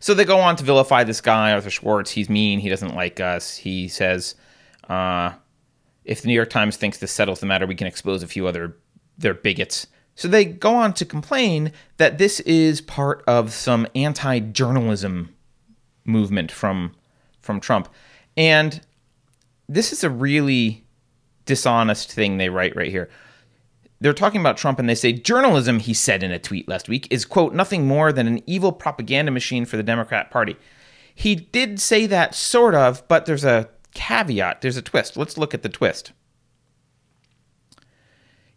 So 0.00 0.12
they 0.12 0.24
go 0.24 0.40
on 0.40 0.56
to 0.56 0.64
vilify 0.64 1.04
this 1.04 1.20
guy, 1.20 1.52
Arthur 1.52 1.70
Schwartz. 1.70 2.10
He's 2.10 2.28
mean. 2.28 2.58
He 2.58 2.68
doesn't 2.68 2.96
like 2.96 3.20
us. 3.20 3.56
He 3.56 3.86
says, 3.86 4.34
uh, 4.88 5.32
if 6.04 6.22
the 6.22 6.28
New 6.28 6.34
York 6.34 6.50
Times 6.50 6.76
thinks 6.76 6.98
this 6.98 7.12
settles 7.12 7.40
the 7.40 7.46
matter, 7.46 7.66
we 7.66 7.74
can 7.74 7.86
expose 7.86 8.22
a 8.22 8.26
few 8.26 8.46
other 8.46 8.76
their 9.16 9.34
bigots. 9.34 9.86
So 10.14 10.28
they 10.28 10.44
go 10.44 10.74
on 10.74 10.94
to 10.94 11.04
complain 11.04 11.72
that 11.96 12.18
this 12.18 12.40
is 12.40 12.80
part 12.80 13.22
of 13.26 13.52
some 13.52 13.86
anti-journalism 13.94 15.34
movement 16.04 16.50
from 16.50 16.94
from 17.40 17.60
Trump. 17.60 17.88
And 18.36 18.80
this 19.68 19.92
is 19.92 20.04
a 20.04 20.10
really 20.10 20.84
dishonest 21.44 22.12
thing 22.12 22.36
they 22.36 22.48
write 22.48 22.76
right 22.76 22.90
here 22.90 23.08
they're 24.00 24.12
talking 24.12 24.40
about 24.40 24.56
Trump 24.56 24.78
and 24.78 24.88
they 24.88 24.94
say 24.94 25.12
journalism, 25.12 25.80
he 25.80 25.94
said 25.94 26.22
in 26.22 26.30
a 26.30 26.38
tweet 26.38 26.68
last 26.68 26.88
week, 26.88 27.08
is, 27.10 27.24
quote, 27.24 27.52
nothing 27.52 27.86
more 27.86 28.12
than 28.12 28.26
an 28.26 28.42
evil 28.46 28.72
propaganda 28.72 29.32
machine 29.32 29.64
for 29.64 29.76
the 29.76 29.82
Democrat 29.82 30.30
Party. 30.30 30.56
He 31.14 31.34
did 31.34 31.80
say 31.80 32.06
that 32.06 32.34
sort 32.34 32.74
of, 32.74 33.06
but 33.08 33.26
there's 33.26 33.44
a 33.44 33.68
caveat, 33.94 34.60
there's 34.60 34.76
a 34.76 34.82
twist. 34.82 35.16
Let's 35.16 35.38
look 35.38 35.54
at 35.54 35.62
the 35.62 35.68
twist. 35.68 36.12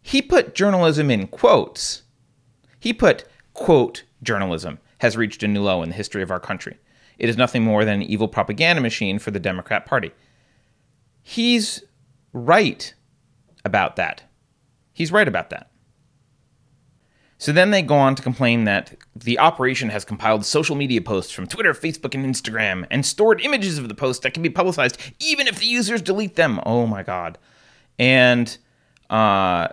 He 0.00 0.20
put 0.20 0.54
journalism 0.54 1.10
in 1.10 1.28
quotes. 1.28 2.02
He 2.78 2.92
put, 2.92 3.24
quote, 3.54 4.04
journalism 4.22 4.78
has 4.98 5.16
reached 5.16 5.42
a 5.42 5.48
new 5.48 5.62
low 5.62 5.82
in 5.82 5.88
the 5.88 5.94
history 5.94 6.22
of 6.22 6.30
our 6.30 6.40
country. 6.40 6.78
It 7.18 7.28
is 7.28 7.36
nothing 7.36 7.64
more 7.64 7.84
than 7.84 8.02
an 8.02 8.08
evil 8.08 8.28
propaganda 8.28 8.80
machine 8.80 9.18
for 9.18 9.30
the 9.30 9.40
Democrat 9.40 9.86
Party. 9.86 10.12
He's 11.22 11.82
right 12.32 12.94
about 13.64 13.96
that. 13.96 14.22
He's 14.92 15.12
right 15.12 15.28
about 15.28 15.50
that. 15.50 15.71
So 17.42 17.50
then 17.50 17.72
they 17.72 17.82
go 17.82 17.96
on 17.96 18.14
to 18.14 18.22
complain 18.22 18.66
that 18.66 18.94
the 19.16 19.40
operation 19.40 19.88
has 19.88 20.04
compiled 20.04 20.46
social 20.46 20.76
media 20.76 21.00
posts 21.00 21.32
from 21.32 21.48
Twitter, 21.48 21.74
Facebook, 21.74 22.14
and 22.14 22.24
Instagram 22.24 22.86
and 22.88 23.04
stored 23.04 23.40
images 23.40 23.78
of 23.78 23.88
the 23.88 23.96
posts 23.96 24.22
that 24.22 24.32
can 24.32 24.44
be 24.44 24.48
publicized 24.48 24.96
even 25.18 25.48
if 25.48 25.58
the 25.58 25.66
users 25.66 26.00
delete 26.00 26.36
them. 26.36 26.60
Oh 26.64 26.86
my 26.86 27.02
god. 27.02 27.38
And 27.98 28.56
uh, 29.10 29.70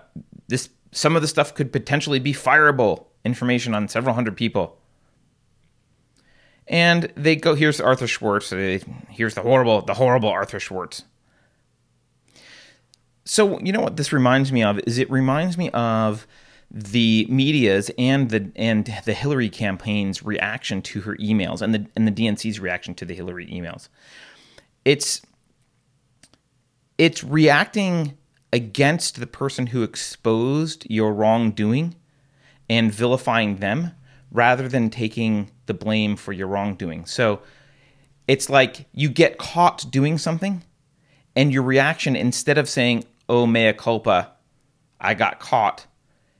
this 0.47 0.71
some 0.93 1.15
of 1.15 1.21
the 1.21 1.27
stuff 1.27 1.53
could 1.53 1.71
potentially 1.71 2.17
be 2.17 2.33
fireable 2.33 3.05
information 3.23 3.75
on 3.75 3.87
several 3.87 4.15
hundred 4.15 4.35
people. 4.35 4.79
And 6.67 7.13
they 7.13 7.35
go 7.35 7.53
here's 7.53 7.79
Arthur 7.79 8.07
Schwartz. 8.07 8.49
Here's 8.49 9.35
the 9.35 9.43
horrible 9.43 9.83
the 9.83 9.93
horrible 9.93 10.29
Arthur 10.29 10.59
Schwartz. 10.59 11.03
So 13.25 13.59
you 13.59 13.71
know 13.71 13.81
what 13.81 13.95
this 13.95 14.11
reminds 14.11 14.51
me 14.51 14.63
of 14.63 14.79
is 14.87 14.97
it 14.97 15.07
reminds 15.11 15.55
me 15.55 15.69
of 15.69 16.25
the 16.71 17.25
media's 17.29 17.89
and 17.97 18.29
the 18.29 18.51
and 18.55 18.93
the 19.05 19.13
Hillary 19.13 19.49
campaign's 19.49 20.23
reaction 20.23 20.81
to 20.83 21.01
her 21.01 21.15
emails 21.15 21.61
and 21.61 21.73
the 21.73 21.85
and 21.95 22.07
the 22.07 22.11
DNC's 22.11 22.59
reaction 22.59 22.93
to 22.95 23.05
the 23.05 23.15
Hillary 23.15 23.47
emails. 23.47 23.89
It's 24.85 25.21
it's 26.97 27.23
reacting 27.23 28.17
against 28.51 29.19
the 29.19 29.27
person 29.27 29.67
who 29.67 29.83
exposed 29.83 30.85
your 30.89 31.13
wrongdoing 31.13 31.95
and 32.69 32.91
vilifying 32.91 33.57
them 33.57 33.91
rather 34.31 34.67
than 34.67 34.89
taking 34.89 35.49
the 35.65 35.73
blame 35.73 36.15
for 36.15 36.33
your 36.33 36.47
wrongdoing. 36.47 37.05
So 37.05 37.41
it's 38.27 38.49
like 38.49 38.85
you 38.93 39.09
get 39.09 39.37
caught 39.37 39.89
doing 39.89 40.17
something 40.17 40.63
and 41.35 41.51
your 41.51 41.63
reaction 41.63 42.15
instead 42.15 42.57
of 42.57 42.69
saying 42.69 43.05
oh 43.27 43.45
mea 43.45 43.73
culpa, 43.73 44.33
I 44.99 45.13
got 45.13 45.39
caught. 45.39 45.85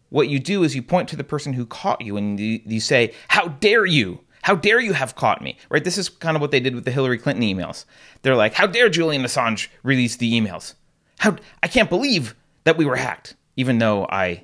What 0.09 0.29
you 0.29 0.39
do 0.39 0.63
is 0.63 0.75
you 0.75 0.81
point 0.81 1.09
to 1.09 1.15
the 1.15 1.23
person 1.23 1.53
who 1.53 1.65
caught 1.65 2.01
you 2.01 2.17
and 2.17 2.39
you, 2.39 2.61
you 2.65 2.79
say, 2.79 3.13
how 3.27 3.47
dare 3.47 3.85
you? 3.85 4.21
How 4.41 4.55
dare 4.55 4.79
you 4.79 4.93
have 4.93 5.15
caught 5.15 5.41
me? 5.41 5.57
Right? 5.69 5.83
This 5.83 5.97
is 5.97 6.09
kind 6.09 6.35
of 6.35 6.41
what 6.41 6.51
they 6.51 6.59
did 6.59 6.75
with 6.75 6.85
the 6.85 6.91
Hillary 6.91 7.17
Clinton 7.17 7.43
emails. 7.43 7.85
They're 8.21 8.35
like, 8.35 8.53
how 8.53 8.67
dare 8.67 8.89
Julian 8.89 9.23
Assange 9.23 9.67
release 9.83 10.15
the 10.15 10.31
emails? 10.31 10.75
How 11.19 11.35
I 11.61 11.67
can't 11.67 11.89
believe 11.89 12.35
that 12.63 12.77
we 12.77 12.85
were 12.85 12.95
hacked, 12.95 13.35
even 13.55 13.77
though 13.77 14.05
I 14.09 14.43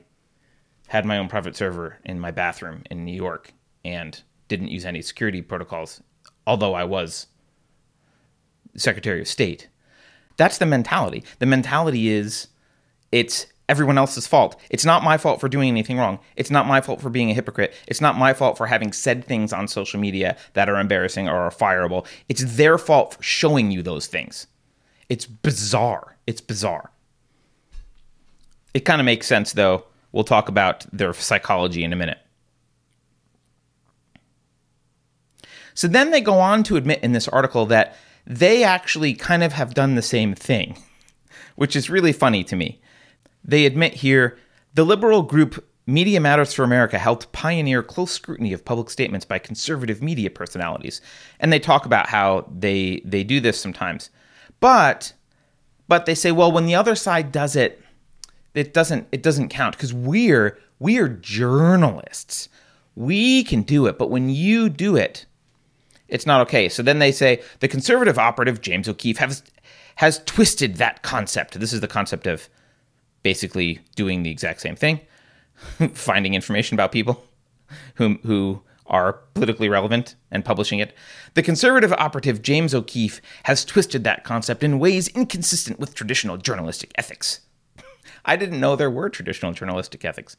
had 0.88 1.06
my 1.06 1.18
own 1.18 1.28
private 1.28 1.56
server 1.56 1.98
in 2.06 2.20
my 2.20 2.32
bathroom 2.32 2.84
in 2.92 3.06
New 3.06 3.16
York 3.16 3.54
and 3.84 4.22
didn't 4.48 4.68
use 4.68 4.86
any 4.86 5.02
security 5.02 5.42
protocols, 5.42 6.02
although 6.46 6.74
I 6.74 6.84
was 6.84 7.28
Secretary 8.76 9.22
of 9.22 9.28
State. 9.28 9.70
That's 10.38 10.58
the 10.58 10.66
mentality. 10.66 11.24
The 11.40 11.46
mentality 11.46 12.10
is 12.10 12.50
it's 13.12 13.48
everyone 13.68 13.98
else's 13.98 14.28
fault. 14.28 14.60
It's 14.70 14.86
not 14.86 15.04
my 15.04 15.18
fault 15.18 15.40
for 15.40 15.50
doing 15.50 15.70
anything 15.70 15.98
wrong. 15.98 16.20
It's 16.36 16.52
not 16.52 16.68
my 16.68 16.82
fault 16.82 17.02
for 17.02 17.10
being 17.10 17.32
a 17.32 17.34
hypocrite. 17.34 17.74
It's 17.88 18.02
not 18.02 18.18
my 18.18 18.34
fault 18.34 18.58
for 18.58 18.68
having 18.68 18.94
said 18.94 19.26
things 19.26 19.54
on 19.54 19.68
social 19.68 20.00
media 20.00 20.38
that 20.54 20.70
are 20.70 20.80
embarrassing 20.80 21.28
or 21.28 21.36
are 21.36 21.52
fireable. 21.52 22.06
It's 22.30 22.56
their 22.56 22.78
fault 22.78 23.16
for 23.16 23.24
showing 23.24 23.72
you 23.72 23.82
those 23.82 24.08
things. 24.08 24.48
It's 25.10 25.26
bizarre. 25.26 26.18
It's 26.28 26.42
bizarre. 26.42 26.92
It 28.74 28.82
kind 28.82 29.00
of 29.00 29.06
makes 29.06 29.28
sense, 29.28 29.54
though. 29.54 29.86
We'll 30.12 30.24
talk 30.24 30.50
about 30.50 30.86
their 30.92 31.14
psychology 31.14 31.84
in 31.84 31.94
a 31.94 31.96
minute. 31.96 32.20
So 35.74 35.88
then 35.88 36.12
they 36.12 36.22
go 36.22 36.40
on 36.40 36.64
to 36.64 36.78
admit 36.78 37.04
in 37.04 37.12
this 37.12 37.28
article 37.28 37.66
that 37.68 37.98
they 38.26 38.64
actually 38.64 39.14
kind 39.14 39.44
of 39.44 39.54
have 39.54 39.74
done 39.74 39.96
the 39.96 40.02
same 40.02 40.34
thing, 40.34 40.78
which 41.56 41.76
is 41.76 41.90
really 41.90 42.14
funny 42.14 42.44
to 42.46 42.56
me. 42.56 42.80
They 43.46 43.66
admit 43.66 43.94
here 43.94 44.38
the 44.74 44.84
liberal 44.84 45.22
group 45.22 45.66
Media 45.88 46.20
Matters 46.20 46.54
for 46.54 46.64
America 46.64 46.98
helped 46.98 47.32
pioneer 47.32 47.84
close 47.84 48.12
scrutiny 48.12 48.54
of 48.54 48.66
public 48.66 48.90
statements 48.90 49.26
by 49.26 49.38
conservative 49.38 50.02
media 50.02 50.32
personalities. 50.32 51.00
And 51.40 51.54
they 51.54 51.60
talk 51.60 51.86
about 51.86 52.10
how 52.10 52.50
they 52.52 53.02
they 53.06 53.24
do 53.24 53.40
this 53.40 53.60
sometimes. 53.60 54.10
But 54.60 55.14
but 55.88 56.08
they 56.08 56.16
say, 56.16 56.32
well, 56.32 56.52
when 56.52 56.66
the 56.66 56.76
other 56.76 56.96
side 56.96 57.32
does 57.32 57.56
it, 57.56 57.84
it 58.56 58.74
doesn't 58.74 59.08
it 59.12 59.22
doesn't 59.22 59.50
count 59.50 59.76
because 59.76 59.94
we're 59.94 60.58
we're 60.80 61.08
journalists. 61.08 62.50
We 62.96 63.44
can 63.44 63.62
do 63.62 63.86
it, 63.86 64.00
but 64.00 64.10
when 64.10 64.30
you 64.30 64.70
do 64.70 64.96
it, 64.96 65.26
it's 66.08 66.26
not 66.26 66.42
okay. 66.42 66.70
So 66.70 66.82
then 66.82 67.00
they 67.00 67.12
say 67.12 67.44
the 67.60 67.68
conservative 67.68 68.18
operative 68.18 68.62
James 68.62 68.90
O'Keefe 68.90 69.18
has 69.18 69.44
has 69.98 70.24
twisted 70.26 70.76
that 70.78 71.04
concept. 71.04 71.60
This 71.60 71.74
is 71.74 71.82
the 71.82 71.88
concept 71.88 72.26
of 72.26 72.50
basically 73.26 73.80
doing 73.96 74.22
the 74.22 74.30
exact 74.30 74.62
same 74.62 74.76
thing, 74.76 75.00
finding 75.94 76.36
information 76.36 76.76
about 76.76 76.92
people 76.92 77.26
who 77.96 78.20
who 78.24 78.62
are 78.86 79.14
politically 79.34 79.68
relevant 79.68 80.14
and 80.30 80.46
publishing 80.46 80.78
it. 80.78 80.94
The 81.34 81.42
conservative 81.42 81.92
operative 81.94 82.44
James 82.44 82.76
O'Keefe 82.76 83.20
has 83.46 83.66
twisted 83.66 84.04
that 84.04 84.24
concept 84.24 84.64
in 84.64 84.78
ways 84.78 85.08
inconsistent 85.08 85.80
with 85.80 85.96
traditional 85.96 86.38
journalistic 86.38 86.92
ethics. 87.00 87.40
I 88.26 88.36
didn't 88.36 88.60
know 88.60 88.76
there 88.76 88.92
were 88.92 89.10
traditional 89.10 89.54
journalistic 89.54 90.06
ethics. 90.06 90.38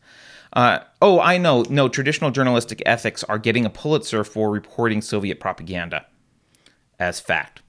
Uh, 0.53 0.79
oh, 1.03 1.19
I 1.19 1.39
know. 1.39 1.65
No, 1.69 1.89
traditional 1.89 2.31
journalistic 2.31 2.81
ethics 2.87 3.25
are 3.25 3.41
getting 3.41 3.65
a 3.65 3.71
Pulitzer 3.71 4.23
for 4.23 4.49
reporting 4.49 5.03
Soviet 5.03 5.41
propaganda 5.41 6.07
as 7.01 7.19
fact. 7.19 7.63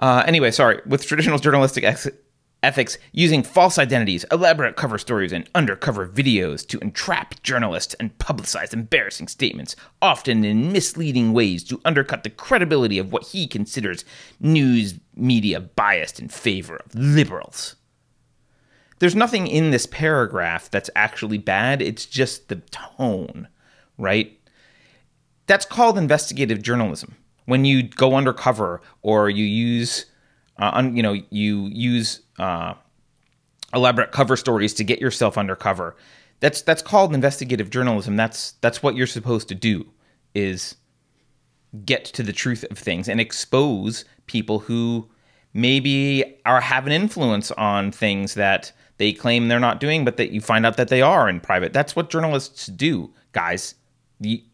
Uh, 0.00 0.22
anyway, 0.24 0.52
sorry. 0.52 0.82
With 0.86 1.04
traditional 1.04 1.40
journalistic 1.40 1.82
ex- 1.82 2.06
ethics, 2.62 2.98
using 3.12 3.42
false 3.42 3.78
identities, 3.78 4.24
elaborate 4.32 4.76
cover 4.76 4.98
stories, 4.98 5.32
and 5.32 5.48
undercover 5.54 6.08
videos 6.08 6.66
to 6.66 6.78
entrap 6.80 7.40
journalists 7.42 7.94
and 8.00 8.16
publicize 8.18 8.72
embarrassing 8.72 9.28
statements, 9.28 9.76
often 10.02 10.44
in 10.44 10.72
misleading 10.72 11.32
ways 11.32 11.62
to 11.64 11.80
undercut 11.84 12.24
the 12.24 12.30
credibility 12.30 12.98
of 12.98 13.12
what 13.12 13.28
he 13.28 13.46
considers 13.46 14.04
news 14.40 14.98
media 15.14 15.60
biased 15.60 16.18
in 16.18 16.28
favor 16.28 16.76
of 16.76 16.94
liberals. 16.94 17.76
there's 18.98 19.14
nothing 19.14 19.46
in 19.46 19.70
this 19.70 19.86
paragraph 19.86 20.70
that's 20.70 20.90
actually 20.96 21.38
bad. 21.38 21.80
It's 21.80 22.06
just 22.06 22.48
the 22.48 22.56
tone, 22.56 23.48
right? 23.96 24.38
That's 25.46 25.64
called 25.64 25.96
investigative 25.96 26.62
journalism. 26.62 27.16
When 27.46 27.64
you 27.64 27.82
go 27.84 28.14
undercover 28.16 28.82
or 29.02 29.30
you 29.30 29.44
use, 29.44 30.06
uh, 30.58 30.90
you 30.92 31.02
know, 31.02 31.14
you 31.30 31.66
use 31.66 32.22
uh, 32.38 32.74
elaborate 33.74 34.12
cover 34.12 34.36
stories 34.36 34.74
to 34.74 34.84
get 34.84 35.00
yourself 35.00 35.38
undercover. 35.38 35.96
That's 36.40 36.62
that's 36.62 36.82
called 36.82 37.14
investigative 37.14 37.70
journalism. 37.70 38.16
That's 38.16 38.52
that's 38.60 38.82
what 38.82 38.96
you're 38.96 39.06
supposed 39.06 39.48
to 39.48 39.54
do 39.54 39.86
is 40.34 40.76
get 41.84 42.04
to 42.04 42.22
the 42.22 42.32
truth 42.32 42.64
of 42.70 42.78
things 42.78 43.08
and 43.08 43.20
expose 43.20 44.04
people 44.26 44.60
who 44.60 45.08
maybe 45.52 46.38
are 46.46 46.60
have 46.60 46.86
an 46.86 46.92
influence 46.92 47.50
on 47.52 47.92
things 47.92 48.34
that 48.34 48.72
they 48.98 49.12
claim 49.12 49.48
they're 49.48 49.60
not 49.60 49.80
doing, 49.80 50.04
but 50.04 50.16
that 50.16 50.30
you 50.30 50.40
find 50.40 50.66
out 50.66 50.76
that 50.76 50.88
they 50.88 51.02
are 51.02 51.28
in 51.28 51.40
private. 51.40 51.72
That's 51.72 51.94
what 51.94 52.10
journalists 52.10 52.66
do, 52.66 53.12
guys. 53.32 53.74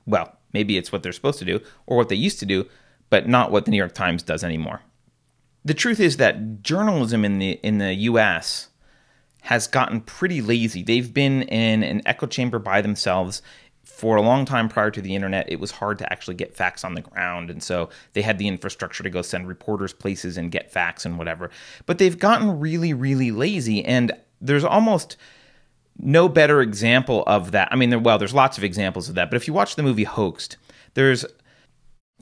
Well, 0.07 0.37
maybe 0.53 0.77
it's 0.77 0.93
what 0.93 1.03
they're 1.03 1.13
supposed 1.13 1.39
to 1.39 1.45
do 1.45 1.61
or 1.87 1.97
what 1.97 2.09
they 2.11 2.17
used 2.17 2.41
to 2.41 2.47
do, 2.47 2.67
but 3.11 3.29
not 3.29 3.51
what 3.51 3.65
the 3.65 3.71
New 3.71 3.79
York 3.79 3.95
Times 3.95 4.23
does 4.23 4.45
anymore. 4.45 4.83
The 5.65 5.75
truth 5.75 6.01
is 6.01 6.19
that 6.19 6.63
journalism 6.63 7.25
in 7.25 7.39
the 7.39 7.53
in 7.63 7.79
the 7.79 7.95
US 7.95 8.69
has 9.43 9.67
gotten 9.67 10.01
pretty 10.01 10.41
lazy. 10.41 10.83
They've 10.83 11.13
been 11.13 11.43
in 11.43 11.83
an 11.83 12.03
echo 12.07 12.27
chamber 12.27 12.59
by 12.59 12.81
themselves 12.81 13.43
for 13.95 14.17
a 14.17 14.23
long 14.23 14.45
time 14.45 14.69
prior 14.69 14.91
to 14.91 15.01
the 15.01 15.15
internet, 15.15 15.51
it 15.51 15.61
was 15.61 15.71
hard 15.71 15.99
to 15.99 16.13
actually 16.13 16.35
get 16.35 16.57
facts 16.57 16.85
on 16.85 16.95
the 16.95 17.01
ground. 17.01 17.49
And 17.49 17.63
so 17.63 17.91
they 18.13 18.23
had 18.23 18.39
the 18.39 18.49
infrastructure 18.49 19.03
to 19.03 19.11
go 19.11 19.23
send 19.23 19.47
reporters 19.47 19.93
places 19.93 20.37
and 20.37 20.51
get 20.51 20.73
facts 20.73 21.05
and 21.05 21.17
whatever. 21.17 21.51
But 21.87 21.99
they've 21.99 22.19
gotten 22.19 22.59
really, 22.59 22.93
really 22.93 23.31
lazy. 23.31 23.85
And 23.85 24.13
there's 24.41 24.65
almost 24.65 25.17
no 25.99 26.29
better 26.29 26.61
example 26.61 27.23
of 27.27 27.53
that. 27.53 27.69
I 27.71 27.77
mean, 27.77 27.91
there, 27.91 27.99
well, 27.99 28.19
there's 28.19 28.35
lots 28.35 28.59
of 28.59 28.65
examples 28.65 29.09
of 29.09 29.15
that. 29.15 29.31
But 29.31 29.37
if 29.37 29.47
you 29.47 29.55
watch 29.55 29.77
the 29.77 29.83
movie 29.83 30.05
Hoaxed, 30.05 30.57
there's 30.95 31.25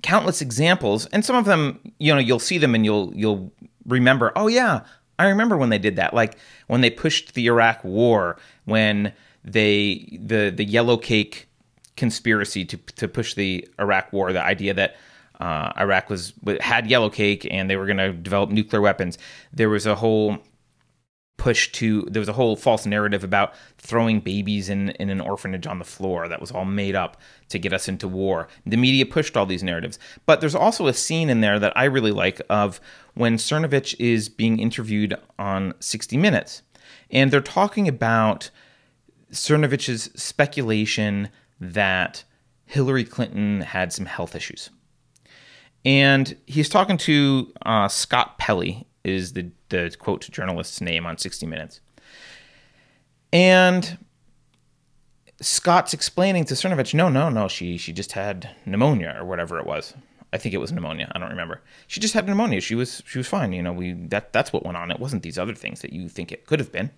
countless 0.02 0.42
examples. 0.42 1.06
And 1.06 1.24
some 1.24 1.36
of 1.36 1.44
them, 1.44 1.80
you 1.98 2.12
know, 2.12 2.20
you'll 2.20 2.38
see 2.38 2.58
them 2.58 2.74
and 2.74 2.84
you'll, 2.84 3.12
you'll 3.14 3.52
remember, 3.86 4.32
oh, 4.36 4.48
yeah, 4.48 4.80
I 5.18 5.28
remember 5.28 5.56
when 5.56 5.70
they 5.70 5.78
did 5.78 5.96
that. 5.96 6.14
Like 6.14 6.36
when 6.66 6.80
they 6.80 6.90
pushed 6.90 7.34
the 7.34 7.46
Iraq 7.46 7.82
war, 7.84 8.38
when 8.64 9.12
they, 9.44 10.18
the, 10.20 10.50
the 10.50 10.64
yellow 10.64 10.96
cake 10.96 11.48
conspiracy 11.96 12.64
to 12.64 12.76
to 12.96 13.06
push 13.08 13.34
the 13.34 13.68
Iraq 13.78 14.12
war, 14.12 14.32
the 14.32 14.42
idea 14.42 14.74
that 14.74 14.96
uh, 15.40 15.72
Iraq 15.78 16.08
was 16.08 16.32
had 16.60 16.86
yellow 16.88 17.10
cake 17.10 17.46
and 17.50 17.68
they 17.68 17.76
were 17.76 17.86
going 17.86 17.98
to 17.98 18.12
develop 18.12 18.50
nuclear 18.50 18.80
weapons. 18.80 19.18
There 19.52 19.68
was 19.68 19.86
a 19.86 19.94
whole 19.94 20.38
push 21.36 21.72
to 21.72 22.02
there 22.02 22.20
was 22.20 22.28
a 22.28 22.34
whole 22.34 22.54
false 22.54 22.86
narrative 22.86 23.24
about 23.24 23.54
throwing 23.76 24.20
babies 24.20 24.68
in 24.68 24.90
in 24.90 25.10
an 25.10 25.20
orphanage 25.20 25.66
on 25.66 25.78
the 25.78 25.84
floor 25.84 26.28
that 26.28 26.40
was 26.40 26.52
all 26.52 26.64
made 26.64 26.94
up 26.94 27.16
to 27.48 27.58
get 27.58 27.72
us 27.72 27.88
into 27.88 28.06
war. 28.06 28.48
The 28.64 28.76
media 28.76 29.06
pushed 29.06 29.36
all 29.36 29.46
these 29.46 29.62
narratives. 29.62 29.98
But 30.24 30.40
there's 30.40 30.54
also 30.54 30.86
a 30.86 30.94
scene 30.94 31.28
in 31.28 31.40
there 31.40 31.58
that 31.58 31.76
I 31.76 31.84
really 31.84 32.12
like 32.12 32.40
of 32.48 32.80
when 33.14 33.36
Cernovich 33.36 33.94
is 33.98 34.28
being 34.28 34.58
interviewed 34.58 35.16
on 35.38 35.74
60 35.80 36.16
Minutes. 36.16 36.62
And 37.10 37.30
they're 37.30 37.40
talking 37.40 37.88
about 37.88 38.50
Cernovich's 39.32 40.10
speculation 40.20 41.28
that 41.60 42.24
Hillary 42.66 43.04
Clinton 43.04 43.62
had 43.62 43.92
some 43.92 44.06
health 44.06 44.34
issues. 44.34 44.70
And 45.84 46.36
he's 46.46 46.68
talking 46.68 46.96
to 46.98 47.52
uh, 47.66 47.88
Scott 47.88 48.38
Pelley, 48.38 48.86
is 49.04 49.32
the, 49.32 49.50
the 49.72 49.94
quote 49.98 50.28
journalist's 50.30 50.80
name 50.80 51.04
on 51.04 51.18
60 51.18 51.46
Minutes. 51.46 51.80
And 53.32 53.98
Scott's 55.40 55.92
explaining 55.92 56.44
to 56.44 56.54
Cernovich, 56.54 56.94
no, 56.94 57.08
no, 57.08 57.28
no, 57.28 57.48
she 57.48 57.76
she 57.76 57.92
just 57.92 58.12
had 58.12 58.50
pneumonia 58.64 59.16
or 59.18 59.24
whatever 59.24 59.58
it 59.58 59.66
was. 59.66 59.94
I 60.32 60.38
think 60.38 60.54
it 60.54 60.58
was 60.58 60.72
pneumonia. 60.72 61.10
I 61.14 61.18
don't 61.18 61.30
remember. 61.30 61.60
She 61.86 62.00
just 62.00 62.14
had 62.14 62.26
pneumonia. 62.26 62.60
She 62.60 62.74
was 62.74 63.02
she 63.06 63.18
was 63.18 63.26
fine. 63.26 63.52
You 63.52 63.62
know, 63.62 63.72
we 63.72 63.92
that 63.92 64.32
that's 64.32 64.52
what 64.52 64.64
went 64.64 64.76
on. 64.76 64.90
It 64.90 65.00
wasn't 65.00 65.22
these 65.22 65.38
other 65.38 65.54
things 65.54 65.80
that 65.80 65.92
you 65.92 66.08
think 66.08 66.30
it 66.30 66.46
could 66.46 66.60
have 66.60 66.70
been. 66.70 66.90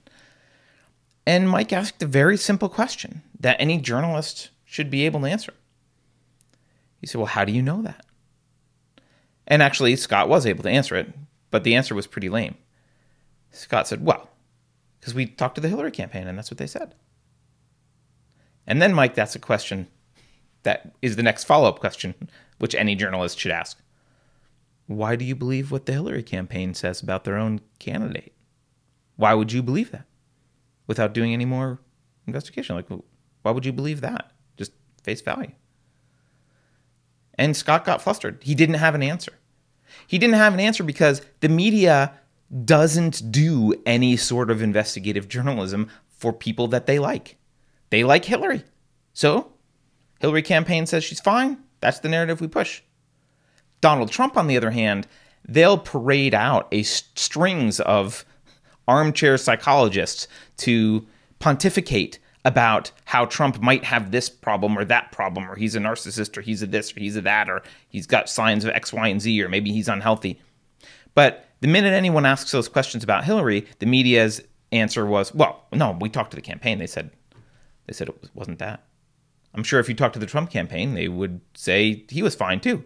And 1.27 1.49
Mike 1.49 1.73
asked 1.73 2.03
a 2.03 2.07
very 2.07 2.37
simple 2.37 2.69
question 2.69 3.23
that 3.41 3.57
any 3.59 3.79
journalist 3.79 4.51
should 4.65 4.91
be 4.91 5.07
able 5.07 5.21
to 5.21 5.27
answer. 5.27 5.55
He 7.01 7.07
said, 7.07 7.19
Well, 7.19 7.27
how 7.27 7.45
do 7.45 7.53
you 7.53 7.63
know 7.63 7.83
that? 7.83 8.05
And 9.47 9.63
actually, 9.63 9.97
Scott 9.97 10.29
was 10.29 10.47
able 10.47 10.63
to 10.65 10.71
answer 10.71 10.97
it, 10.97 11.13
but 11.51 11.65
the 11.65 11.75
answer 11.75 11.95
was 11.95 12.07
pretty 12.07 12.29
lame. 12.29 12.57
Scott 13.55 13.89
said, 13.89 14.05
Well, 14.05 14.29
because 15.01 15.15
we 15.15 15.27
talked 15.27 15.55
to 15.57 15.61
the 15.61 15.69
Hillary 15.69 15.91
campaign 15.91 16.27
and 16.27 16.37
that's 16.37 16.51
what 16.51 16.59
they 16.59 16.67
said. 16.67 16.95
And 18.67 18.81
then, 18.81 18.95
Mike, 18.95 19.15
that's 19.15 19.35
a 19.35 19.41
question 19.41 19.89
that 20.63 20.95
is 21.03 21.17
the 21.17 21.23
next 21.23 21.45
follow 21.45 21.69
up 21.69 21.79
question, 21.79 22.15
which 22.59 22.75
any 22.75 22.95
journalist 22.95 23.39
should 23.39 23.53
ask. 23.53 23.79
Why 24.87 25.17
do 25.17 25.25
you 25.25 25.35
believe 25.35 25.71
what 25.71 25.87
the 25.87 25.93
Hillary 25.93 26.23
campaign 26.23 26.75
says 26.75 27.03
about 27.03 27.25
their 27.25 27.37
own 27.37 27.61
candidate? 27.79 28.33
Why 29.17 29.35
would 29.35 29.53
you 29.53 29.63
believe 29.63 29.91
that 29.93 30.07
without 30.87 31.15
doing 31.15 31.33
any 31.33 31.45
more 31.45 31.81
investigation? 32.27 32.77
Like, 32.77 32.89
why 33.43 33.51
would 33.51 33.65
you 33.65 33.73
believe 33.73 34.01
that? 34.01 34.33
Just 34.57 34.73
face 35.03 35.21
value. 35.21 35.53
And 37.37 37.57
Scott 37.57 37.85
got 37.85 38.03
flustered. 38.03 38.39
He 38.43 38.55
didn't 38.55 38.77
have 38.77 38.95
an 38.95 39.03
answer. 39.03 39.33
He 40.07 40.19
didn't 40.19 40.37
have 40.37 40.55
an 40.55 40.61
answer 40.61 40.83
because 40.83 41.23
the 41.41 41.49
media 41.49 42.19
doesn't 42.65 43.33
do 43.33 43.75
any 43.85 44.17
sort 44.17 44.51
of 44.51 44.63
investigative 44.63 45.29
journalism 45.29 45.89
for 46.09 46.33
people 46.33 46.69
that 46.69 46.87
they 46.87 46.99
like. 46.99 47.37
They 47.91 48.05
like 48.05 48.25
Hillary. 48.25 48.65
So, 49.13 49.53
Hillary 50.21 50.43
campaign 50.43 50.87
says 50.87 51.05
she's 51.05 51.21
fine. 51.21 51.59
That's 51.81 52.01
the 52.01 52.09
narrative 52.09 52.41
we 52.41 52.49
push. 52.49 52.83
Donald 53.81 54.11
Trump, 54.11 54.37
on 54.37 54.47
the 54.47 54.57
other 54.57 54.71
hand, 54.71 55.07
they'll 55.47 55.79
parade 55.79 56.35
out 56.35 56.69
a 56.73 56.83
strings 56.83 57.81
of 57.81 58.25
armchair 58.89 59.37
psychologists 59.37 60.29
to 60.59 61.07
pontificate 61.39 62.19
about 62.45 62.91
how 63.07 63.25
Trump 63.25 63.61
might 63.61 63.85
have 63.85 64.11
this 64.11 64.29
problem 64.29 64.79
or 64.79 64.85
that 64.85 65.13
problem, 65.13 65.51
or 65.51 65.57
he's 65.57 65.75
a 65.75 65.81
narcissist, 65.81 66.37
or 66.37 66.43
he's 66.43 66.63
a 66.63 66.67
this, 66.67 66.95
or 66.95 67.01
he's 67.01 67.17
a 67.17 67.21
that, 67.23 67.49
or 67.49 67.63
he's 67.89 68.07
got 68.07 68.29
signs 68.29 68.65
of 68.65 68.71
X, 68.71 68.93
Y, 68.93 69.09
and 69.09 69.21
Z, 69.21 69.43
or 69.43 69.49
maybe 69.49 69.73
he's 69.73 69.89
unhealthy. 69.89 70.41
But 71.15 71.49
the 71.61 71.69
minute 71.69 71.93
anyone 71.93 72.27
asks 72.27 72.51
those 72.51 72.69
questions 72.69 73.05
about 73.05 73.25
Hillary, 73.25 73.67
the 73.79 73.87
media's 73.87 74.41
answer 74.73 75.07
was, 75.07 75.35
"Well, 75.35 75.65
no, 75.73 75.97
we 76.01 76.09
talked 76.09 76.31
to 76.33 76.37
the 76.37 76.43
campaign. 76.43 76.79
They 76.79 76.87
said, 76.87 77.11
they 77.87 77.93
said 77.93 78.09
it 78.09 78.31
wasn't 78.35 78.59
that." 78.59 78.85
I'm 79.55 79.63
sure 79.63 79.79
if 79.79 79.89
you 79.89 79.95
talked 79.95 80.15
to 80.15 80.21
the 80.21 80.27
Trump 80.27 80.51
campaign, 80.51 80.95
they 80.95 81.09
would 81.09 81.41
say 81.55 82.05
he 82.09 82.23
was 82.23 82.35
fine 82.35 82.61
too. 82.61 82.85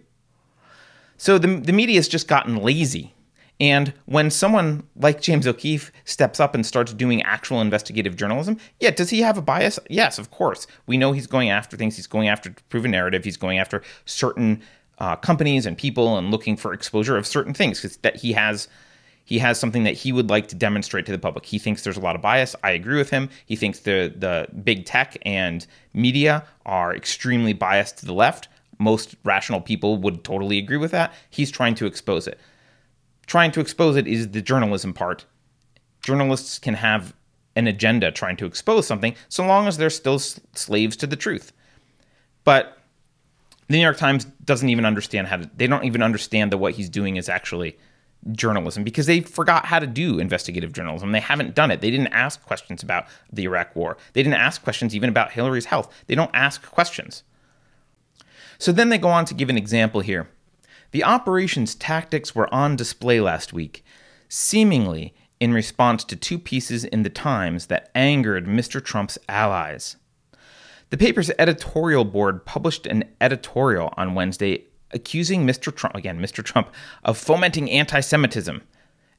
So 1.16 1.38
the 1.38 1.56
the 1.56 1.72
media's 1.72 2.08
just 2.08 2.28
gotten 2.28 2.56
lazy 2.56 3.14
and 3.60 3.92
when 4.06 4.30
someone 4.30 4.86
like 4.94 5.20
James 5.20 5.46
O'Keefe 5.46 5.90
steps 6.04 6.38
up 6.38 6.54
and 6.54 6.64
starts 6.64 6.92
doing 6.92 7.22
actual 7.22 7.60
investigative 7.60 8.14
journalism, 8.14 8.56
yeah, 8.78 8.90
does 8.90 9.10
he 9.10 9.20
have 9.20 9.36
a 9.36 9.42
bias? 9.42 9.80
Yes, 9.90 10.18
of 10.18 10.30
course. 10.30 10.66
We 10.86 10.96
know 10.96 11.12
he's 11.12 11.26
going 11.26 11.50
after 11.50 11.76
things. 11.76 11.96
He's 11.96 12.06
going 12.06 12.28
after 12.28 12.50
to 12.50 12.62
prove 12.64 12.84
a 12.84 12.88
narrative. 12.88 13.24
He's 13.24 13.36
going 13.36 13.58
after 13.58 13.82
certain 14.04 14.62
uh, 14.98 15.16
companies 15.16 15.66
and 15.66 15.76
people 15.76 16.16
and 16.16 16.30
looking 16.30 16.56
for 16.56 16.72
exposure 16.72 17.16
of 17.16 17.26
certain 17.26 17.54
things 17.54 17.80
because 17.80 17.96
that 17.98 18.16
he 18.16 18.32
has 18.32 18.68
he 19.24 19.38
has 19.38 19.60
something 19.60 19.84
that 19.84 19.92
he 19.94 20.10
would 20.10 20.30
like 20.30 20.48
to 20.48 20.54
demonstrate 20.54 21.04
to 21.04 21.12
the 21.12 21.18
public. 21.18 21.44
He 21.44 21.58
thinks 21.58 21.82
there's 21.82 21.98
a 21.98 22.00
lot 22.00 22.16
of 22.16 22.22
bias. 22.22 22.56
I 22.64 22.70
agree 22.70 22.96
with 22.96 23.10
him. 23.10 23.28
He 23.46 23.56
thinks 23.56 23.80
the 23.80 24.12
the 24.16 24.48
big 24.62 24.86
tech 24.86 25.16
and 25.22 25.66
media 25.92 26.46
are 26.64 26.94
extremely 26.94 27.52
biased 27.52 27.98
to 27.98 28.06
the 28.06 28.14
left. 28.14 28.48
Most 28.78 29.16
rational 29.24 29.60
people 29.60 29.98
would 29.98 30.24
totally 30.24 30.58
agree 30.58 30.76
with 30.76 30.92
that. 30.92 31.12
He's 31.30 31.50
trying 31.50 31.74
to 31.76 31.86
expose 31.86 32.26
it 32.26 32.38
trying 33.28 33.52
to 33.52 33.60
expose 33.60 33.94
it 33.94 34.08
is 34.08 34.30
the 34.30 34.42
journalism 34.42 34.92
part. 34.92 35.24
Journalists 36.02 36.58
can 36.58 36.74
have 36.74 37.14
an 37.54 37.68
agenda 37.68 38.10
trying 38.10 38.36
to 38.38 38.46
expose 38.46 38.86
something 38.86 39.14
so 39.28 39.46
long 39.46 39.68
as 39.68 39.76
they're 39.76 39.90
still 39.90 40.18
slaves 40.18 40.96
to 40.96 41.06
the 41.06 41.16
truth. 41.16 41.52
But 42.42 42.77
the 43.68 43.76
New 43.76 43.82
York 43.82 43.96
Times 43.96 44.24
doesn't 44.44 44.68
even 44.68 44.84
understand 44.84 45.28
how 45.28 45.36
to, 45.36 45.50
they 45.56 45.66
don't 45.66 45.84
even 45.84 46.02
understand 46.02 46.52
that 46.52 46.58
what 46.58 46.74
he's 46.74 46.88
doing 46.88 47.16
is 47.16 47.28
actually 47.28 47.78
journalism 48.32 48.82
because 48.82 49.06
they 49.06 49.20
forgot 49.20 49.66
how 49.66 49.78
to 49.78 49.86
do 49.86 50.18
investigative 50.18 50.72
journalism. 50.72 51.12
They 51.12 51.20
haven't 51.20 51.54
done 51.54 51.70
it. 51.70 51.80
They 51.80 51.90
didn't 51.90 52.08
ask 52.08 52.44
questions 52.44 52.82
about 52.82 53.06
the 53.32 53.44
Iraq 53.44 53.76
war. 53.76 53.96
They 54.12 54.22
didn't 54.22 54.40
ask 54.40 54.62
questions 54.62 54.94
even 54.94 55.08
about 55.08 55.32
Hillary's 55.32 55.66
health. 55.66 55.92
They 56.06 56.14
don't 56.14 56.30
ask 56.34 56.62
questions. 56.68 57.22
So 58.58 58.72
then 58.72 58.88
they 58.88 58.98
go 58.98 59.08
on 59.08 59.24
to 59.26 59.34
give 59.34 59.50
an 59.50 59.58
example 59.58 60.00
here. 60.00 60.28
The 60.90 61.04
operation's 61.04 61.74
tactics 61.74 62.34
were 62.34 62.52
on 62.52 62.74
display 62.74 63.20
last 63.20 63.52
week, 63.52 63.84
seemingly 64.28 65.14
in 65.38 65.52
response 65.52 66.02
to 66.04 66.16
two 66.16 66.38
pieces 66.38 66.84
in 66.84 67.02
the 67.02 67.10
Times 67.10 67.66
that 67.66 67.90
angered 67.94 68.46
Mr. 68.46 68.82
Trump's 68.82 69.18
allies. 69.28 69.96
The 70.90 70.96
paper's 70.96 71.30
editorial 71.38 72.04
board 72.04 72.46
published 72.46 72.86
an 72.86 73.04
editorial 73.20 73.92
on 73.96 74.14
Wednesday 74.14 74.64
accusing 74.90 75.46
Mr. 75.46 75.74
Trump, 75.74 75.94
again, 75.94 76.18
Mr. 76.18 76.42
Trump, 76.42 76.72
of 77.04 77.18
fomenting 77.18 77.70
anti 77.70 78.00
Semitism, 78.00 78.62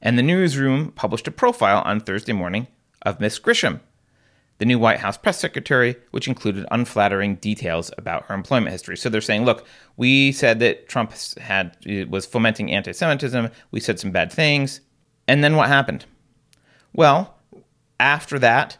and 0.02 0.18
the 0.18 0.22
newsroom 0.22 0.90
published 0.92 1.28
a 1.28 1.32
profile 1.32 1.82
on 1.84 2.00
Thursday 2.00 2.32
morning 2.32 2.66
of 3.02 3.20
Miss 3.20 3.38
Grisham, 3.38 3.80
the 4.58 4.64
new 4.64 4.80
White 4.80 4.98
House 4.98 5.16
press 5.16 5.38
secretary, 5.38 5.94
which 6.10 6.26
included 6.26 6.66
unflattering 6.72 7.36
details 7.36 7.92
about 7.96 8.24
her 8.24 8.34
employment 8.34 8.72
history. 8.72 8.96
So 8.96 9.08
they're 9.08 9.20
saying, 9.20 9.44
look, 9.44 9.64
we 9.96 10.32
said 10.32 10.58
that 10.58 10.88
Trump 10.88 11.12
had 11.38 11.76
was 12.10 12.26
fomenting 12.26 12.72
anti-Semitism. 12.72 13.48
We 13.70 13.78
said 13.78 14.00
some 14.00 14.10
bad 14.10 14.32
things, 14.32 14.80
and 15.28 15.44
then 15.44 15.54
what 15.54 15.68
happened? 15.68 16.04
Well, 16.92 17.38
after 18.00 18.40
that, 18.40 18.76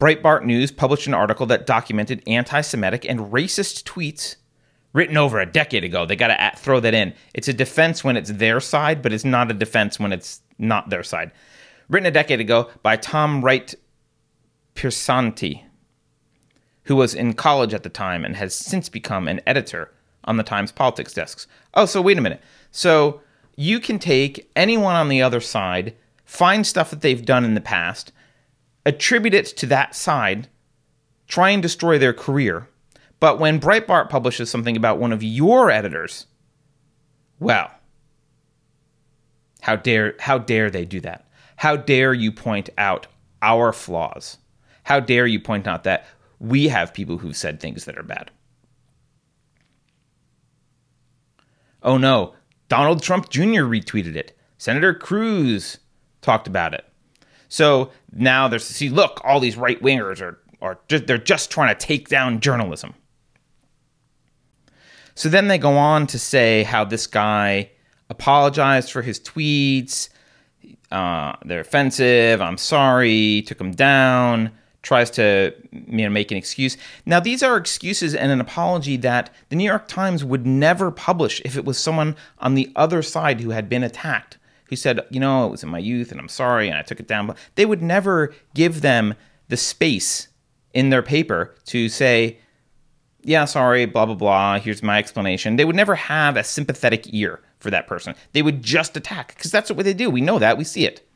Breitbart 0.00 0.44
News 0.44 0.70
published 0.70 1.06
an 1.06 1.14
article 1.14 1.46
that 1.46 1.66
documented 1.66 2.22
anti-Semitic 2.26 3.04
and 3.04 3.32
racist 3.32 3.82
tweets 3.84 4.36
written 4.92 5.16
over 5.16 5.40
a 5.40 5.46
decade 5.46 5.84
ago. 5.84 6.06
They 6.06 6.16
got 6.16 6.28
to 6.28 6.60
throw 6.60 6.80
that 6.80 6.94
in. 6.94 7.14
It's 7.34 7.48
a 7.48 7.52
defense 7.52 8.04
when 8.04 8.16
it's 8.16 8.30
their 8.30 8.60
side, 8.60 9.02
but 9.02 9.12
it's 9.12 9.24
not 9.24 9.50
a 9.50 9.54
defense 9.54 9.98
when 9.98 10.12
it's 10.12 10.40
not 10.58 10.90
their 10.90 11.02
side 11.02 11.32
written 11.88 12.06
a 12.06 12.10
decade 12.10 12.40
ago 12.40 12.70
by 12.82 12.96
Tom 12.96 13.44
Wright 13.44 13.74
Piersanti, 14.74 15.64
who 16.84 16.96
was 16.96 17.14
in 17.14 17.34
college 17.34 17.74
at 17.74 17.82
the 17.82 17.88
time 17.88 18.24
and 18.24 18.36
has 18.36 18.54
since 18.54 18.88
become 18.88 19.26
an 19.26 19.40
editor 19.46 19.92
on 20.24 20.36
the 20.36 20.42
Times 20.42 20.72
politics 20.72 21.14
desks. 21.14 21.46
Oh, 21.74 21.86
so 21.86 22.02
wait 22.02 22.18
a 22.18 22.20
minute. 22.20 22.42
So 22.70 23.20
you 23.56 23.80
can 23.80 23.98
take 23.98 24.50
anyone 24.54 24.94
on 24.94 25.08
the 25.08 25.22
other 25.22 25.40
side, 25.40 25.96
find 26.24 26.66
stuff 26.66 26.90
that 26.90 27.00
they've 27.00 27.24
done 27.24 27.44
in 27.44 27.54
the 27.54 27.60
past, 27.60 28.12
attribute 28.86 29.34
it 29.34 29.46
to 29.46 29.66
that 29.66 29.94
side, 29.94 30.48
try 31.26 31.50
and 31.50 31.62
destroy 31.62 31.98
their 31.98 32.12
career. 32.12 32.68
But 33.20 33.38
when 33.38 33.60
Breitbart 33.60 34.08
publishes 34.08 34.50
something 34.50 34.76
about 34.76 34.98
one 34.98 35.12
of 35.12 35.22
your 35.22 35.70
editors, 35.70 36.26
well, 37.40 37.70
how 39.60 39.76
dare 39.76 40.14
how 40.20 40.38
dare 40.38 40.70
they 40.70 40.84
do 40.84 41.00
that? 41.00 41.28
How 41.56 41.76
dare 41.76 42.14
you 42.14 42.30
point 42.32 42.70
out 42.78 43.06
our 43.42 43.72
flaws? 43.72 44.38
How 44.84 45.00
dare 45.00 45.26
you 45.26 45.40
point 45.40 45.66
out 45.66 45.84
that 45.84 46.06
we 46.38 46.68
have 46.68 46.94
people 46.94 47.18
who've 47.18 47.36
said 47.36 47.60
things 47.60 47.84
that 47.84 47.98
are 47.98 48.02
bad? 48.04 48.30
Oh 51.82 51.98
no, 51.98 52.34
Donald 52.68 53.02
Trump 53.02 53.28
Jr. 53.28 53.64
retweeted 53.64 54.16
it. 54.16 54.36
Senator 54.56 54.94
Cruz 54.94 55.78
talked 56.20 56.46
about 56.46 56.74
it. 56.74 56.87
So 57.48 57.90
now 58.12 58.48
there's 58.48 58.64
see, 58.64 58.88
look, 58.88 59.20
all 59.24 59.40
these 59.40 59.56
right 59.56 59.80
wingers 59.82 60.20
are 60.20 60.38
are 60.60 60.78
just, 60.88 61.06
they're 61.06 61.18
just 61.18 61.50
trying 61.50 61.74
to 61.74 61.86
take 61.86 62.08
down 62.08 62.40
journalism. 62.40 62.94
So 65.14 65.28
then 65.28 65.48
they 65.48 65.58
go 65.58 65.76
on 65.76 66.06
to 66.08 66.18
say 66.18 66.64
how 66.64 66.84
this 66.84 67.06
guy 67.06 67.70
apologized 68.10 68.90
for 68.90 69.02
his 69.02 69.20
tweets 69.20 70.08
uh, 70.90 71.34
they're 71.44 71.60
offensive. 71.60 72.40
I'm 72.40 72.56
sorry. 72.56 73.42
Took 73.42 73.58
them 73.58 73.72
down. 73.72 74.50
Tries 74.82 75.10
to 75.12 75.54
you 75.72 76.04
know 76.04 76.08
make 76.08 76.30
an 76.30 76.36
excuse. 76.36 76.76
Now 77.04 77.20
these 77.20 77.42
are 77.42 77.56
excuses 77.56 78.14
and 78.14 78.30
an 78.30 78.40
apology 78.40 78.96
that 78.98 79.34
the 79.48 79.56
New 79.56 79.64
York 79.64 79.88
Times 79.88 80.24
would 80.24 80.46
never 80.46 80.90
publish 80.90 81.42
if 81.44 81.56
it 81.56 81.64
was 81.64 81.78
someone 81.78 82.16
on 82.38 82.54
the 82.54 82.70
other 82.76 83.02
side 83.02 83.40
who 83.40 83.50
had 83.50 83.68
been 83.68 83.82
attacked, 83.82 84.38
who 84.68 84.76
said, 84.76 85.00
you 85.10 85.20
know, 85.20 85.46
it 85.46 85.50
was 85.50 85.62
in 85.62 85.68
my 85.68 85.78
youth 85.78 86.10
and 86.10 86.20
I'm 86.20 86.28
sorry 86.28 86.68
and 86.68 86.76
I 86.76 86.82
took 86.82 87.00
it 87.00 87.08
down. 87.08 87.26
but 87.26 87.36
They 87.54 87.66
would 87.66 87.82
never 87.82 88.34
give 88.54 88.80
them 88.80 89.14
the 89.48 89.56
space 89.56 90.28
in 90.74 90.90
their 90.90 91.02
paper 91.02 91.54
to 91.66 91.88
say, 91.88 92.38
yeah, 93.22 93.44
sorry, 93.44 93.84
blah 93.86 94.06
blah 94.06 94.14
blah. 94.14 94.58
Here's 94.58 94.82
my 94.82 94.98
explanation. 94.98 95.56
They 95.56 95.64
would 95.64 95.76
never 95.76 95.94
have 95.94 96.36
a 96.36 96.44
sympathetic 96.44 97.12
ear 97.12 97.40
for 97.58 97.70
that 97.70 97.86
person. 97.86 98.14
They 98.32 98.42
would 98.42 98.62
just 98.62 98.96
attack 98.96 99.34
because 99.36 99.50
that's 99.50 99.70
what 99.70 99.84
they 99.84 99.94
do. 99.94 100.08
We 100.10 100.20
know 100.20 100.38
that. 100.38 100.56
We 100.56 100.64
see 100.64 100.86
it. 100.86 101.06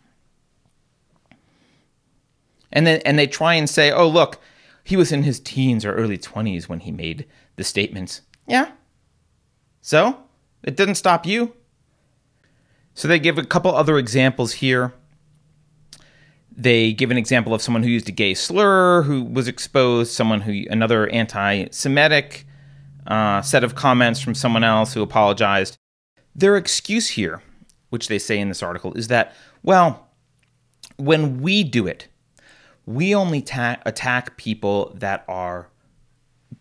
And 2.73 2.87
then 2.87 3.01
and 3.05 3.19
they 3.19 3.27
try 3.27 3.55
and 3.55 3.69
say, 3.69 3.91
"Oh, 3.93 4.09
look, 4.09 4.41
he 4.83 4.97
was 4.97 5.13
in 5.13 5.23
his 5.23 5.39
teens 5.41 5.85
or 5.85 5.95
early 5.95 6.19
20s 6.19 6.69
when 6.69 6.81
he 6.81 6.91
made 6.91 7.27
the 7.57 7.65
statements." 7.65 8.23
Yeah. 8.47 8.73
So, 9.81 10.25
it 10.63 10.77
didn't 10.77 10.95
stop 10.97 11.27
you. 11.27 11.55
So 12.95 13.09
they 13.09 13.19
give 13.19 13.39
a 13.39 13.45
couple 13.45 13.75
other 13.75 13.99
examples 13.99 14.53
here. 14.55 14.95
They 16.55 16.93
give 16.93 17.11
an 17.11 17.17
example 17.17 17.55
of 17.55 17.63
someone 17.63 17.83
who 17.83 17.89
used 17.89 18.09
a 18.09 18.13
gay 18.13 18.35
slur 18.35 19.03
who 19.03 19.25
was 19.25 19.49
exposed, 19.49 20.13
someone 20.13 20.43
who 20.43 20.65
another 20.69 21.09
anti-Semitic 21.09 22.47
uh, 23.07 23.41
set 23.43 23.65
of 23.65 23.75
comments 23.75 24.21
from 24.21 24.35
someone 24.35 24.63
else 24.63 24.93
who 24.93 25.03
apologized. 25.03 25.77
Their 26.35 26.57
excuse 26.57 27.09
here, 27.09 27.43
which 27.91 28.09
they 28.09 28.19
say 28.19 28.39
in 28.39 28.49
this 28.49 28.63
article, 28.63 28.93
is 28.95 29.09
that, 29.09 29.35
well, 29.63 30.09
when 30.97 31.41
we 31.41 31.65
do 31.65 31.87
it, 31.87 32.09
we 32.85 33.15
only 33.15 33.41
ta- 33.41 33.79
attack 33.87 34.37
people 34.37 34.93
that 34.95 35.25
are 35.29 35.69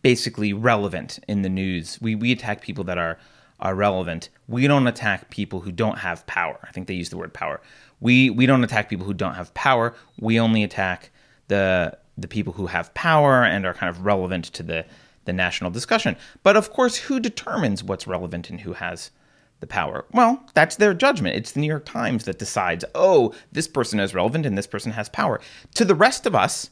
basically 0.02 0.54
relevant 0.54 1.20
in 1.28 1.42
the 1.42 1.50
news. 1.50 2.00
We, 2.02 2.16
we 2.16 2.32
attack 2.32 2.62
people 2.62 2.84
that 2.86 2.98
are, 2.98 3.18
are 3.62 3.76
relevant. 3.76 4.30
We 4.48 4.68
don't 4.68 4.88
attack 4.88 5.30
people 5.30 5.62
who 5.62 5.72
don't 5.72 6.00
have 6.00 6.26
power. 6.28 6.60
I 6.64 6.72
think 6.72 6.88
they 6.88 6.94
use 6.94 7.10
the 7.10 7.18
word 7.18 7.34
power. 7.34 7.62
We, 8.00 8.30
we 8.30 8.46
don't 8.46 8.64
attack 8.64 8.90
people 8.90 9.06
who 9.06 9.14
don't 9.14 9.36
have 9.36 9.54
power. 9.54 9.94
We 10.20 10.40
only 10.40 10.64
attack 10.64 11.12
the, 11.48 11.98
the 12.18 12.28
people 12.28 12.54
who 12.54 12.68
have 12.68 12.94
power 12.94 13.44
and 13.44 13.66
are 13.66 13.74
kind 13.74 13.90
of 13.90 14.06
relevant 14.06 14.46
to 14.46 14.64
the, 14.64 14.86
the 15.26 15.34
national 15.34 15.72
discussion. 15.72 16.16
But 16.44 16.58
of 16.58 16.72
course, 16.72 16.96
who 16.96 17.20
determines 17.20 17.84
what's 17.84 18.08
relevant 18.08 18.50
and 18.50 18.62
who 18.62 18.74
has 18.74 19.12
the 19.60 19.68
power? 19.68 20.06
Well, 20.12 20.44
that's 20.56 20.78
their 20.78 20.96
judgment. 20.96 21.36
It's 21.36 21.52
the 21.52 21.60
New 21.60 21.68
York 21.68 21.86
Times 21.86 22.26
that 22.26 22.40
decides, 22.40 22.84
oh, 22.96 23.34
this 23.52 23.68
person 23.68 24.00
is 24.00 24.16
relevant 24.16 24.46
and 24.46 24.58
this 24.58 24.68
person 24.68 24.94
has 24.94 25.10
power. 25.10 25.40
To 25.76 25.86
the 25.86 25.96
rest 25.96 26.26
of 26.26 26.34
us, 26.34 26.72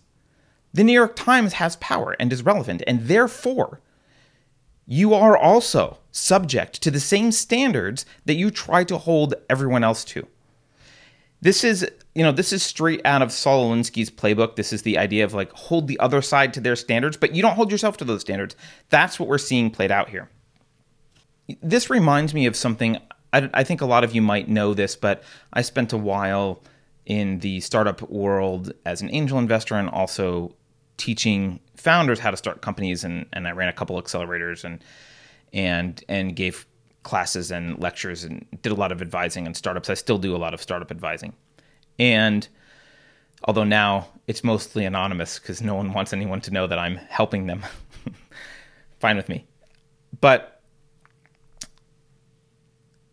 the 0.74 0.84
New 0.84 0.94
York 0.94 1.16
Times 1.16 1.54
has 1.54 1.76
power 1.78 2.16
and 2.20 2.32
is 2.32 2.44
relevant, 2.44 2.84
and 2.86 3.08
therefore, 3.08 3.82
you 4.92 5.14
are 5.14 5.38
also 5.38 6.00
subject 6.12 6.82
to 6.82 6.90
the 6.90 7.00
same 7.00 7.32
standards 7.32 8.08
that 8.26 8.34
you 8.34 8.50
try 8.50 8.84
to 8.84 8.98
hold 8.98 9.36
everyone 9.48 9.84
else 9.84 10.04
to. 10.04 10.26
This 11.42 11.64
is, 11.64 11.88
you 12.16 12.24
know, 12.24 12.32
this 12.32 12.52
is 12.52 12.64
straight 12.64 13.00
out 13.06 13.22
of 13.22 13.32
Saul 13.32 13.70
Alinsky's 13.70 14.10
playbook. 14.10 14.56
This 14.56 14.74
is 14.74 14.82
the 14.82 14.98
idea 14.98 15.24
of 15.24 15.36
like 15.36 15.52
hold 15.52 15.88
the 15.88 16.00
other 16.00 16.24
side 16.24 16.56
to 16.56 16.60
their 16.60 16.76
standards, 16.76 17.18
but 17.18 17.36
you 17.36 17.44
don't 17.44 17.54
hold 17.54 17.72
yourself 17.72 17.98
to 17.98 18.04
those 18.04 18.22
standards. 18.22 18.56
That's 18.90 19.20
what 19.20 19.30
we're 19.30 19.38
seeing 19.38 19.70
played 19.70 19.92
out 19.92 20.10
here. 20.10 20.28
This 21.62 21.92
reminds 21.92 22.34
me 22.34 22.48
of 22.48 22.56
something. 22.56 22.98
I, 23.32 23.48
I 23.54 23.64
think 23.64 23.82
a 23.82 23.86
lot 23.86 24.04
of 24.04 24.16
you 24.16 24.24
might 24.24 24.50
know 24.50 24.74
this, 24.74 24.96
but 24.96 25.22
I 25.54 25.62
spent 25.62 25.94
a 25.94 25.98
while 25.98 26.64
in 27.06 27.40
the 27.40 27.60
startup 27.60 28.10
world 28.10 28.74
as 28.88 29.04
an 29.04 29.14
angel 29.14 29.38
investor 29.38 29.76
and 29.76 29.88
also 29.88 30.56
teaching 31.00 31.60
founders 31.76 32.20
how 32.20 32.30
to 32.30 32.38
start 32.38 32.62
companies 32.62 33.04
and, 33.04 33.26
and 33.34 33.48
I 33.48 33.52
ran 33.52 33.70
a 33.70 33.74
couple 33.74 34.00
accelerators 34.00 34.64
and 34.64 34.84
and 35.52 36.04
and 36.08 36.36
gave 36.36 36.68
classes 37.04 37.50
and 37.50 37.80
lectures 37.80 38.24
and 38.24 38.46
did 38.62 38.72
a 38.72 38.76
lot 38.76 38.92
of 38.92 39.02
advising 39.02 39.48
on 39.48 39.54
startups. 39.54 39.90
I 39.90 39.96
still 39.96 40.18
do 40.18 40.36
a 40.36 40.38
lot 40.38 40.54
of 40.54 40.62
startup 40.62 40.92
advising. 40.92 41.34
And 41.98 42.48
although 43.46 43.64
now 43.64 44.10
it's 44.28 44.44
mostly 44.44 44.86
anonymous 44.86 45.40
because 45.40 45.62
no 45.62 45.76
one 45.76 45.94
wants 45.94 46.14
anyone 46.14 46.42
to 46.42 46.52
know 46.52 46.68
that 46.68 46.78
I'm 46.78 46.98
helping 46.98 47.48
them, 47.48 47.64
fine 49.00 49.18
with 49.18 49.30
me. 49.30 49.48
But 50.20 50.62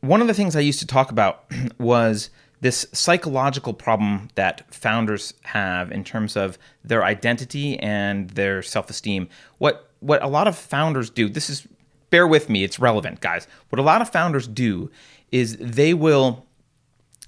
one 0.00 0.20
of 0.20 0.26
the 0.26 0.34
things 0.34 0.56
I 0.56 0.60
used 0.60 0.80
to 0.80 0.86
talk 0.86 1.10
about 1.10 1.44
was 1.78 2.30
this 2.60 2.86
psychological 2.92 3.74
problem 3.74 4.28
that 4.34 4.72
founders 4.72 5.34
have 5.44 5.92
in 5.92 6.04
terms 6.04 6.36
of 6.36 6.58
their 6.82 7.04
identity 7.04 7.78
and 7.78 8.30
their 8.30 8.62
self-esteem. 8.62 9.28
What 9.58 9.90
what 10.00 10.22
a 10.22 10.28
lot 10.28 10.46
of 10.46 10.56
founders 10.56 11.10
do, 11.10 11.28
this 11.28 11.48
is 11.48 11.66
bear 12.10 12.26
with 12.26 12.48
me, 12.48 12.64
it's 12.64 12.78
relevant, 12.78 13.20
guys. 13.20 13.46
What 13.70 13.78
a 13.78 13.82
lot 13.82 14.02
of 14.02 14.10
founders 14.10 14.46
do 14.46 14.90
is 15.32 15.56
they 15.56 15.94
will 15.94 16.46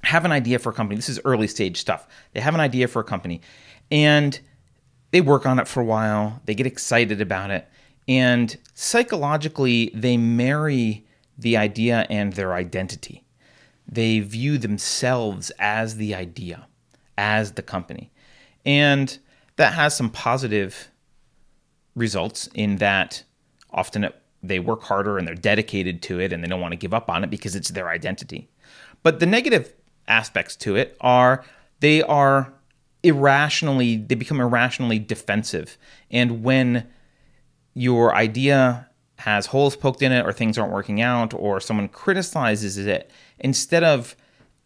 have 0.03 0.25
an 0.25 0.33
idea 0.33 0.59
for 0.59 0.71
a 0.71 0.73
company. 0.73 0.97
This 0.97 1.09
is 1.09 1.21
early 1.25 1.49
stage 1.49 1.79
stuff. 1.79 2.07
They 2.33 2.41
have 2.41 2.55
an 2.55 2.61
idea 2.61 2.89
for 2.89 3.01
a 3.01 3.05
company 3.05 3.41
and 3.91 4.39
they 5.11 5.21
work 5.21 5.47
on 5.47 5.59
it 5.59 5.67
for 5.67 5.81
a 5.81 5.85
while. 5.85 6.41
They 6.45 6.55
get 6.55 6.67
excited 6.67 7.21
about 7.21 7.51
it 7.51 7.69
and 8.07 8.57
psychologically 8.75 9.91
they 9.95 10.17
marry 10.17 11.07
the 11.37 11.57
idea 11.57 12.07
and 12.09 12.33
their 12.33 12.55
identity. 12.55 13.25
They 13.89 14.21
view 14.21 14.59
themselves 14.59 15.51
as 15.59 15.97
the 15.97 16.15
idea, 16.15 16.67
as 17.17 17.53
the 17.53 17.63
company. 17.63 18.11
And 18.67 19.19
that 19.57 19.73
has 19.73 19.97
some 19.97 20.11
positive 20.11 20.91
results 21.95 22.49
in 22.55 22.77
that 22.77 23.25
often 23.71 24.05
it, 24.05 24.23
they 24.43 24.59
work 24.59 24.83
harder 24.83 25.19
and 25.19 25.27
they're 25.27 25.35
dedicated 25.35 26.03
to 26.03 26.21
it 26.21 26.33
and 26.33 26.43
they 26.43 26.49
don't 26.49 26.61
want 26.61 26.73
to 26.73 26.77
give 26.77 26.95
up 26.95 27.11
on 27.11 27.25
it 27.25 27.31
because 27.31 27.57
it's 27.57 27.71
their 27.71 27.89
identity. 27.89 28.49
But 29.03 29.21
the 29.21 29.27
negative 29.27 29.73
aspects 30.07 30.57
to 30.57 30.77
it 30.77 30.97
are 31.01 31.45
they 31.81 32.03
are 32.03 32.53
irrationally, 33.03 33.97
they 33.97 34.15
become 34.15 34.41
irrationally 34.41 34.99
defensive. 34.99 35.77
And 36.11 36.43
when 36.43 36.87
your 37.75 38.15
idea 38.15 38.89
has 39.17 39.47
holes 39.47 39.77
poked 39.77 40.03
in 40.03 40.13
it 40.13 40.25
or 40.25 40.33
things 40.33 40.59
aren't 40.59 40.73
working 40.73 41.01
out 41.01 41.35
or 41.35 41.61
someone 41.61 41.89
criticizes 41.89 42.79
it, 42.79 43.11
instead 43.41 43.85
of 43.85 44.17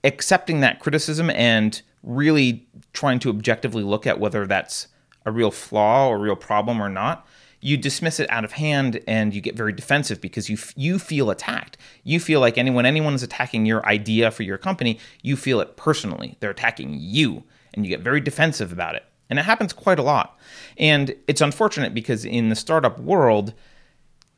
accepting 0.04 0.60
that 0.60 0.80
criticism 0.80 1.30
and 1.30 1.82
really 2.02 2.66
trying 2.92 3.18
to 3.20 3.30
objectively 3.30 3.82
look 3.82 4.06
at 4.06 4.18
whether 4.18 4.46
that's 4.46 4.88
a 5.24 5.30
real 5.30 5.50
flaw 5.50 6.08
or 6.08 6.16
a 6.16 6.20
real 6.20 6.36
problem 6.36 6.82
or 6.82 6.88
not, 6.88 7.26
you 7.60 7.76
dismiss 7.76 8.18
it 8.18 8.28
out 8.28 8.44
of 8.44 8.52
hand 8.52 9.00
and 9.06 9.32
you 9.32 9.40
get 9.40 9.56
very 9.56 9.72
defensive 9.72 10.20
because 10.20 10.50
you 10.50 10.58
you 10.74 10.98
feel 10.98 11.30
attacked. 11.30 11.78
You 12.02 12.18
feel 12.18 12.40
like 12.40 12.58
anyone 12.58 12.84
anyone 12.84 13.14
is 13.14 13.22
attacking 13.22 13.66
your 13.66 13.86
idea 13.86 14.32
for 14.32 14.42
your 14.42 14.58
company, 14.58 14.98
you 15.22 15.36
feel 15.36 15.60
it 15.60 15.76
personally. 15.76 16.36
They're 16.40 16.50
attacking 16.50 16.96
you 16.98 17.44
and 17.72 17.86
you 17.86 17.88
get 17.88 18.00
very 18.00 18.20
defensive 18.20 18.72
about 18.72 18.96
it. 18.96 19.04
And 19.30 19.38
it 19.38 19.44
happens 19.44 19.72
quite 19.72 19.98
a 19.98 20.02
lot. 20.02 20.38
And 20.76 21.14
it's 21.28 21.40
unfortunate 21.40 21.94
because 21.94 22.24
in 22.24 22.48
the 22.48 22.56
startup 22.56 22.98
world, 22.98 23.54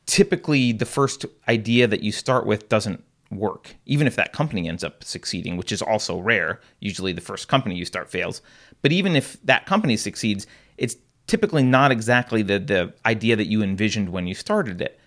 typically 0.05 0.71
the 0.71 0.85
first 0.85 1.25
idea 1.47 1.87
that 1.87 2.01
you 2.01 2.11
start 2.11 2.45
with 2.45 2.69
doesn't 2.69 3.03
work, 3.31 3.75
even 3.85 4.07
if 4.07 4.15
that 4.15 4.33
company 4.33 4.67
ends 4.67 4.83
up 4.83 5.03
succeeding, 5.03 5.57
which 5.57 5.71
is 5.71 5.81
also 5.81 6.19
rare. 6.19 6.59
Usually 6.79 7.11
the 7.11 7.21
first 7.21 7.47
company 7.47 7.75
you 7.75 7.85
start 7.85 8.09
fails. 8.09 8.41
But 8.81 8.91
even 8.91 9.15
if 9.15 9.41
that 9.43 9.65
company 9.65 9.97
succeeds, 9.97 10.47
it's 10.77 10.95
typically 11.27 11.63
not 11.63 11.91
exactly 11.91 12.41
the, 12.41 12.59
the 12.59 12.93
idea 13.05 13.35
that 13.35 13.47
you 13.47 13.63
envisioned 13.63 14.09
when 14.09 14.27
you 14.27 14.35
started 14.35 14.81
it. 14.81 14.99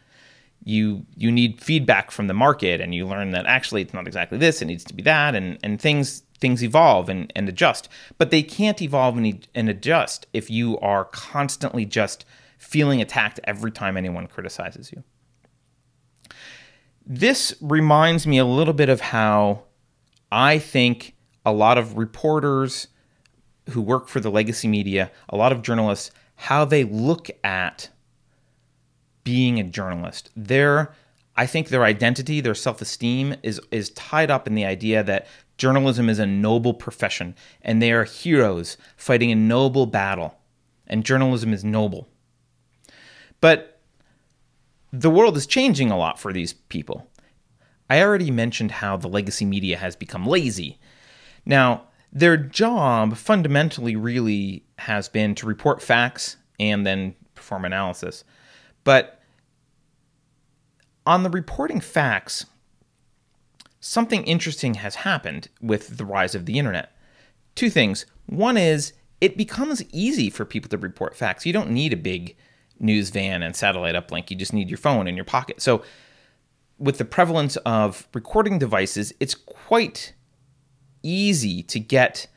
You 0.64 1.06
you 1.16 1.30
need 1.30 1.60
feedback 1.60 2.10
from 2.10 2.26
the 2.26 2.34
market 2.34 2.80
and 2.80 2.92
you 2.92 3.06
learn 3.06 3.30
that 3.30 3.46
actually 3.46 3.82
it's 3.82 3.94
not 3.94 4.08
exactly 4.08 4.38
this, 4.38 4.60
it 4.60 4.64
needs 4.64 4.84
to 4.84 4.94
be 4.94 5.02
that, 5.04 5.36
and, 5.36 5.56
and 5.62 5.80
things 5.80 6.24
things 6.40 6.62
evolve 6.62 7.08
and, 7.08 7.32
and 7.36 7.48
adjust. 7.48 7.88
But 8.16 8.30
they 8.30 8.42
can't 8.42 8.82
evolve 8.82 9.16
and, 9.16 9.46
and 9.54 9.68
adjust 9.68 10.26
if 10.32 10.50
you 10.50 10.78
are 10.80 11.04
constantly 11.04 11.84
just 11.84 12.24
feeling 12.58 13.00
attacked 13.00 13.40
every 13.44 13.70
time 13.70 13.96
anyone 13.96 14.26
criticizes 14.26 14.90
you. 14.92 15.04
This 17.10 17.54
reminds 17.62 18.26
me 18.26 18.36
a 18.36 18.44
little 18.44 18.74
bit 18.74 18.90
of 18.90 19.00
how 19.00 19.62
I 20.30 20.58
think 20.58 21.16
a 21.44 21.52
lot 21.52 21.78
of 21.78 21.96
reporters 21.96 22.88
who 23.70 23.80
work 23.80 24.08
for 24.08 24.20
the 24.20 24.30
legacy 24.30 24.68
media, 24.68 25.10
a 25.30 25.36
lot 25.36 25.50
of 25.50 25.62
journalists, 25.62 26.10
how 26.36 26.66
they 26.66 26.84
look 26.84 27.30
at 27.42 27.88
being 29.24 29.58
a 29.58 29.64
journalist. 29.64 30.30
Their 30.36 30.94
I 31.34 31.46
think 31.46 31.68
their 31.68 31.84
identity, 31.84 32.42
their 32.42 32.54
self-esteem 32.54 33.36
is 33.42 33.58
is 33.70 33.88
tied 33.90 34.30
up 34.30 34.46
in 34.46 34.54
the 34.54 34.66
idea 34.66 35.02
that 35.02 35.26
journalism 35.56 36.10
is 36.10 36.18
a 36.18 36.26
noble 36.26 36.74
profession 36.74 37.34
and 37.62 37.80
they 37.80 37.90
are 37.90 38.04
heroes 38.04 38.76
fighting 38.98 39.32
a 39.32 39.34
noble 39.34 39.86
battle 39.86 40.38
and 40.86 41.04
journalism 41.04 41.54
is 41.54 41.64
noble. 41.64 42.06
But 43.40 43.77
the 44.92 45.10
world 45.10 45.36
is 45.36 45.46
changing 45.46 45.90
a 45.90 45.98
lot 45.98 46.18
for 46.18 46.32
these 46.32 46.52
people. 46.52 47.08
I 47.90 48.02
already 48.02 48.30
mentioned 48.30 48.70
how 48.70 48.96
the 48.96 49.08
legacy 49.08 49.44
media 49.44 49.76
has 49.78 49.96
become 49.96 50.26
lazy. 50.26 50.78
Now, 51.46 51.84
their 52.12 52.36
job 52.36 53.16
fundamentally 53.16 53.96
really 53.96 54.64
has 54.78 55.08
been 55.08 55.34
to 55.36 55.46
report 55.46 55.82
facts 55.82 56.36
and 56.58 56.86
then 56.86 57.14
perform 57.34 57.64
analysis. 57.64 58.24
But 58.84 59.20
on 61.06 61.22
the 61.22 61.30
reporting 61.30 61.80
facts, 61.80 62.46
something 63.80 64.24
interesting 64.24 64.74
has 64.74 64.96
happened 64.96 65.48
with 65.60 65.96
the 65.96 66.04
rise 66.04 66.34
of 66.34 66.46
the 66.46 66.58
internet. 66.58 66.92
Two 67.54 67.70
things. 67.70 68.06
One 68.26 68.56
is 68.56 68.92
it 69.20 69.36
becomes 69.36 69.82
easy 69.92 70.30
for 70.30 70.44
people 70.44 70.68
to 70.70 70.78
report 70.78 71.16
facts. 71.16 71.44
You 71.44 71.52
don't 71.52 71.70
need 71.70 71.92
a 71.92 71.96
big 71.96 72.36
news 72.80 73.10
van 73.10 73.42
and 73.42 73.54
satellite 73.54 73.94
uplink. 73.94 74.30
You 74.30 74.36
just 74.36 74.52
need 74.52 74.68
your 74.68 74.78
phone 74.78 75.06
in 75.08 75.16
your 75.16 75.24
pocket. 75.24 75.60
So, 75.60 75.82
with 76.78 76.98
the 76.98 77.04
prevalence 77.04 77.56
of 77.58 78.06
recording 78.14 78.58
devices, 78.58 79.12
it's 79.18 79.34
quite 79.34 80.14
easy 81.02 81.62
to 81.64 81.80
get 81.80 82.28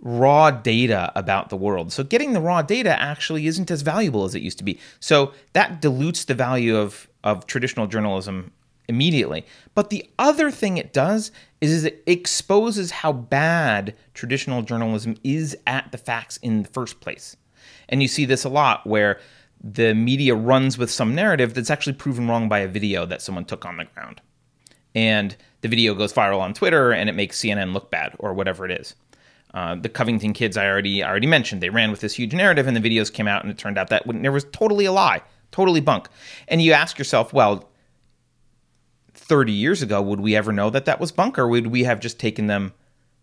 raw 0.00 0.50
data 0.50 1.12
about 1.16 1.48
the 1.48 1.56
world. 1.56 1.92
So 1.92 2.04
getting 2.04 2.32
the 2.32 2.40
raw 2.40 2.62
data 2.62 3.00
actually 3.00 3.46
isn't 3.46 3.70
as 3.70 3.82
valuable 3.82 4.24
as 4.24 4.34
it 4.34 4.42
used 4.42 4.58
to 4.58 4.64
be. 4.64 4.78
So 5.00 5.32
that 5.54 5.80
dilutes 5.80 6.24
the 6.24 6.34
value 6.34 6.76
of 6.76 7.08
of 7.24 7.46
traditional 7.46 7.86
journalism 7.86 8.52
immediately. 8.88 9.44
But 9.74 9.90
the 9.90 10.08
other 10.18 10.50
thing 10.50 10.78
it 10.78 10.92
does 10.92 11.30
is, 11.60 11.72
is 11.72 11.84
it 11.84 12.02
exposes 12.06 12.90
how 12.90 13.12
bad 13.12 13.94
traditional 14.14 14.62
journalism 14.62 15.16
is 15.24 15.56
at 15.66 15.90
the 15.92 15.98
facts 15.98 16.38
in 16.38 16.62
the 16.62 16.68
first 16.68 17.00
place. 17.00 17.36
And 17.88 18.00
you 18.00 18.08
see 18.08 18.24
this 18.24 18.44
a 18.44 18.48
lot 18.48 18.86
where 18.86 19.20
the 19.62 19.94
media 19.94 20.34
runs 20.34 20.78
with 20.78 20.90
some 20.90 21.14
narrative 21.14 21.54
that's 21.54 21.70
actually 21.70 21.94
proven 21.94 22.28
wrong 22.28 22.48
by 22.48 22.60
a 22.60 22.68
video 22.68 23.06
that 23.06 23.22
someone 23.22 23.44
took 23.44 23.64
on 23.64 23.76
the 23.76 23.84
ground. 23.84 24.20
And 24.94 25.36
the 25.60 25.68
video 25.68 25.94
goes 25.94 26.12
viral 26.12 26.40
on 26.40 26.54
Twitter 26.54 26.92
and 26.92 27.08
it 27.08 27.14
makes 27.14 27.40
CNN 27.40 27.72
look 27.72 27.90
bad 27.90 28.14
or 28.18 28.34
whatever 28.34 28.64
it 28.64 28.70
is. 28.70 28.94
Uh, 29.54 29.74
the 29.74 29.88
Covington 29.88 30.32
kids 30.32 30.56
I 30.56 30.66
already 30.66 31.02
I 31.02 31.08
already 31.08 31.26
mentioned 31.26 31.62
they 31.62 31.70
ran 31.70 31.90
with 31.90 32.00
this 32.00 32.14
huge 32.14 32.34
narrative 32.34 32.66
and 32.66 32.76
the 32.76 32.80
videos 32.80 33.12
came 33.12 33.26
out 33.26 33.42
and 33.42 33.50
it 33.50 33.58
turned 33.58 33.78
out 33.78 33.88
that 33.88 34.02
there 34.06 34.32
was 34.32 34.44
totally 34.52 34.84
a 34.84 34.92
lie, 34.92 35.22
totally 35.50 35.80
bunk. 35.80 36.08
And 36.48 36.60
you 36.62 36.72
ask 36.72 36.98
yourself, 36.98 37.32
well, 37.32 37.68
30 39.14 39.52
years 39.52 39.82
ago 39.82 40.00
would 40.00 40.20
we 40.20 40.36
ever 40.36 40.52
know 40.52 40.70
that 40.70 40.84
that 40.84 41.00
was 41.00 41.12
bunk 41.12 41.38
or 41.38 41.48
would 41.48 41.68
we 41.68 41.84
have 41.84 42.00
just 42.00 42.20
taken 42.20 42.46
them 42.46 42.72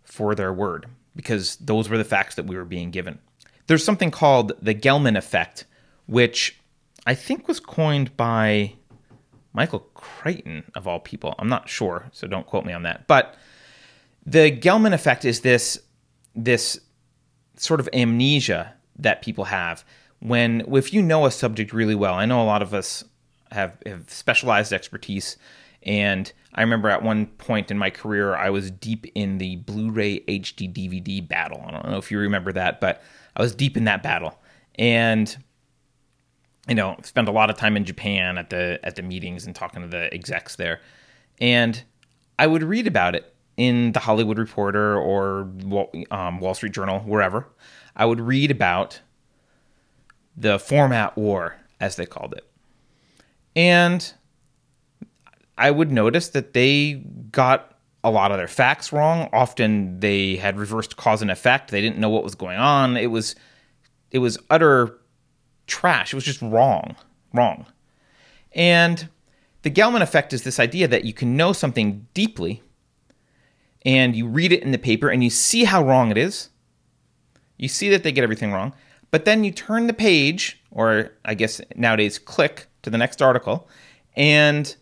for 0.03 0.35
their 0.35 0.51
word 0.51 0.87
because 1.15 1.55
those 1.57 1.89
were 1.89 1.97
the 1.97 2.03
facts 2.03 2.35
that 2.35 2.47
we 2.47 2.57
were 2.57 2.65
being 2.65 2.91
given. 2.91 3.19
There's 3.67 3.83
something 3.83 4.11
called 4.11 4.53
the 4.61 4.75
Gelman 4.75 5.17
effect 5.17 5.65
which 6.05 6.59
I 7.05 7.15
think 7.15 7.47
was 7.47 7.59
coined 7.59 8.15
by 8.17 8.73
Michael 9.53 9.79
Crichton, 9.93 10.63
of 10.75 10.87
all 10.87 10.99
people. 10.99 11.35
I'm 11.39 11.47
not 11.47 11.69
sure, 11.69 12.09
so 12.11 12.27
don't 12.27 12.45
quote 12.45 12.65
me 12.65 12.73
on 12.73 12.83
that. 12.83 13.07
But 13.07 13.35
the 14.25 14.51
Gelman 14.51 14.93
effect 14.93 15.25
is 15.25 15.41
this 15.41 15.79
this 16.35 16.79
sort 17.55 17.79
of 17.79 17.87
amnesia 17.93 18.73
that 18.97 19.21
people 19.21 19.45
have 19.45 19.85
when 20.19 20.61
if 20.75 20.93
you 20.93 21.01
know 21.01 21.25
a 21.25 21.31
subject 21.31 21.71
really 21.71 21.95
well. 21.95 22.15
I 22.15 22.25
know 22.25 22.41
a 22.41 22.43
lot 22.43 22.61
of 22.61 22.73
us 22.73 23.05
have, 23.51 23.77
have 23.85 24.09
specialized 24.09 24.73
expertise 24.73 25.37
and 25.85 26.31
I 26.55 26.61
remember 26.61 26.89
at 26.89 27.03
one 27.03 27.27
point 27.27 27.69
in 27.69 27.77
my 27.77 27.89
career, 27.89 28.35
I 28.35 28.49
was 28.49 28.71
deep 28.71 29.05
in 29.13 29.37
the 29.37 29.57
Blu 29.57 29.91
ray 29.91 30.21
HD 30.21 30.71
DVD 30.71 31.25
battle. 31.25 31.63
I 31.65 31.71
don't 31.71 31.89
know 31.89 31.97
if 31.97 32.09
you 32.09 32.17
remember 32.17 32.51
that, 32.53 32.81
but 32.81 33.03
I 33.35 33.41
was 33.41 33.53
deep 33.53 33.77
in 33.77 33.83
that 33.83 34.01
battle. 34.01 34.39
And 34.79 35.35
you 36.67 36.75
know, 36.75 36.95
spent 37.03 37.27
a 37.27 37.31
lot 37.31 37.49
of 37.49 37.57
time 37.57 37.77
in 37.77 37.85
Japan 37.85 38.37
at 38.37 38.49
the 38.49 38.79
at 38.83 38.95
the 38.95 39.01
meetings 39.01 39.45
and 39.45 39.55
talking 39.55 39.81
to 39.81 39.87
the 39.87 40.13
execs 40.13 40.55
there, 40.55 40.81
and 41.39 41.83
I 42.39 42.47
would 42.47 42.63
read 42.63 42.87
about 42.87 43.15
it 43.15 43.33
in 43.57 43.91
the 43.91 43.99
Hollywood 43.99 44.37
Reporter 44.37 44.97
or 44.97 45.49
um, 46.11 46.39
Wall 46.39 46.53
Street 46.53 46.73
Journal, 46.73 46.99
wherever. 47.01 47.47
I 47.95 48.05
would 48.05 48.19
read 48.19 48.51
about 48.51 48.99
the 50.35 50.59
format 50.59 51.15
war, 51.17 51.55
as 51.79 51.95
they 51.95 52.05
called 52.05 52.33
it, 52.33 52.45
and 53.55 54.13
I 55.57 55.71
would 55.71 55.91
notice 55.91 56.29
that 56.29 56.53
they 56.53 57.03
got 57.31 57.75
a 58.03 58.11
lot 58.11 58.31
of 58.31 58.37
their 58.37 58.47
facts 58.47 58.91
wrong. 58.91 59.29
Often 59.33 59.99
they 59.99 60.35
had 60.35 60.59
reversed 60.59 60.97
cause 60.97 61.21
and 61.21 61.31
effect. 61.31 61.71
They 61.71 61.81
didn't 61.81 61.97
know 61.97 62.09
what 62.09 62.23
was 62.23 62.35
going 62.35 62.57
on. 62.57 62.97
It 62.97 63.07
was 63.07 63.35
it 64.11 64.19
was 64.19 64.37
utter 64.49 64.97
trash. 65.67 66.13
It 66.13 66.15
was 66.15 66.23
just 66.23 66.41
wrong, 66.41 66.95
wrong. 67.33 67.65
And 68.53 69.09
the 69.63 69.71
Gelman 69.71 70.01
effect 70.01 70.33
is 70.33 70.43
this 70.43 70.59
idea 70.59 70.87
that 70.87 71.05
you 71.05 71.13
can 71.13 71.35
know 71.35 71.53
something 71.53 72.07
deeply 72.13 72.61
and 73.85 74.15
you 74.15 74.27
read 74.27 74.51
it 74.51 74.63
in 74.63 74.71
the 74.71 74.77
paper 74.77 75.09
and 75.09 75.23
you 75.23 75.29
see 75.29 75.63
how 75.63 75.83
wrong 75.83 76.11
it 76.11 76.17
is. 76.17 76.49
You 77.57 77.67
see 77.67 77.89
that 77.89 78.03
they 78.03 78.11
get 78.11 78.23
everything 78.23 78.51
wrong, 78.51 78.73
but 79.11 79.25
then 79.25 79.43
you 79.43 79.51
turn 79.51 79.87
the 79.87 79.93
page, 79.93 80.61
or 80.71 81.11
I 81.23 81.35
guess 81.35 81.61
nowadays 81.75 82.19
click 82.19 82.67
to 82.81 82.89
the 82.89 82.97
next 82.97 83.21
article, 83.21 83.69
and 84.15 84.75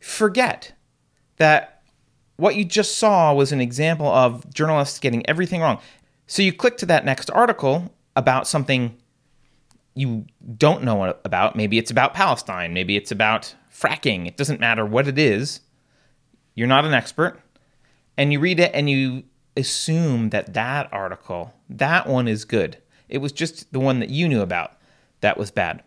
forget 0.00 0.74
that 1.38 1.82
what 2.36 2.56
you 2.56 2.64
just 2.64 2.98
saw 2.98 3.32
was 3.32 3.52
an 3.52 3.60
example 3.60 4.06
of 4.06 4.52
journalists 4.52 4.98
getting 4.98 5.26
everything 5.28 5.60
wrong. 5.60 5.78
So 6.26 6.42
you 6.42 6.52
click 6.52 6.76
to 6.78 6.86
that 6.86 7.04
next 7.04 7.30
article 7.30 7.94
about 8.16 8.46
something 8.46 8.96
you 9.94 10.26
don't 10.56 10.82
know 10.82 11.14
about. 11.24 11.56
Maybe 11.56 11.78
it's 11.78 11.90
about 11.90 12.14
Palestine. 12.14 12.72
Maybe 12.72 12.96
it's 12.96 13.10
about 13.10 13.54
fracking. 13.72 14.26
It 14.26 14.36
doesn't 14.36 14.60
matter 14.60 14.86
what 14.86 15.08
it 15.08 15.18
is. 15.18 15.60
You're 16.54 16.68
not 16.68 16.84
an 16.84 16.94
expert. 16.94 17.40
And 18.16 18.32
you 18.32 18.40
read 18.40 18.60
it 18.60 18.70
and 18.74 18.88
you 18.88 19.24
assume 19.56 20.30
that 20.30 20.54
that 20.54 20.92
article, 20.92 21.54
that 21.68 22.06
one 22.06 22.28
is 22.28 22.44
good. 22.44 22.78
It 23.08 23.18
was 23.18 23.32
just 23.32 23.72
the 23.72 23.80
one 23.80 24.00
that 24.00 24.10
you 24.10 24.28
knew 24.28 24.40
about 24.40 24.78
that 25.20 25.36
was 25.36 25.50
bad. 25.50 25.82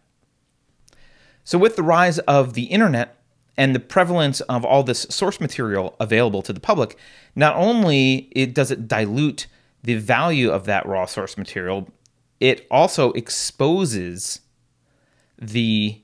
So, 1.43 1.57
with 1.57 1.75
the 1.75 1.83
rise 1.83 2.19
of 2.19 2.53
the 2.53 2.63
internet 2.63 3.17
and 3.57 3.73
the 3.73 3.79
prevalence 3.79 4.41
of 4.41 4.65
all 4.65 4.83
this 4.83 5.05
source 5.09 5.39
material 5.39 5.95
available 5.99 6.41
to 6.41 6.53
the 6.53 6.59
public, 6.59 6.97
not 7.35 7.55
only 7.55 8.29
it 8.31 8.53
does 8.53 8.71
it 8.71 8.87
dilute 8.87 9.47
the 9.83 9.95
value 9.95 10.49
of 10.49 10.65
that 10.65 10.85
raw 10.85 11.05
source 11.05 11.37
material, 11.37 11.87
it 12.39 12.67
also 12.69 13.11
exposes 13.13 14.41
the 15.39 16.01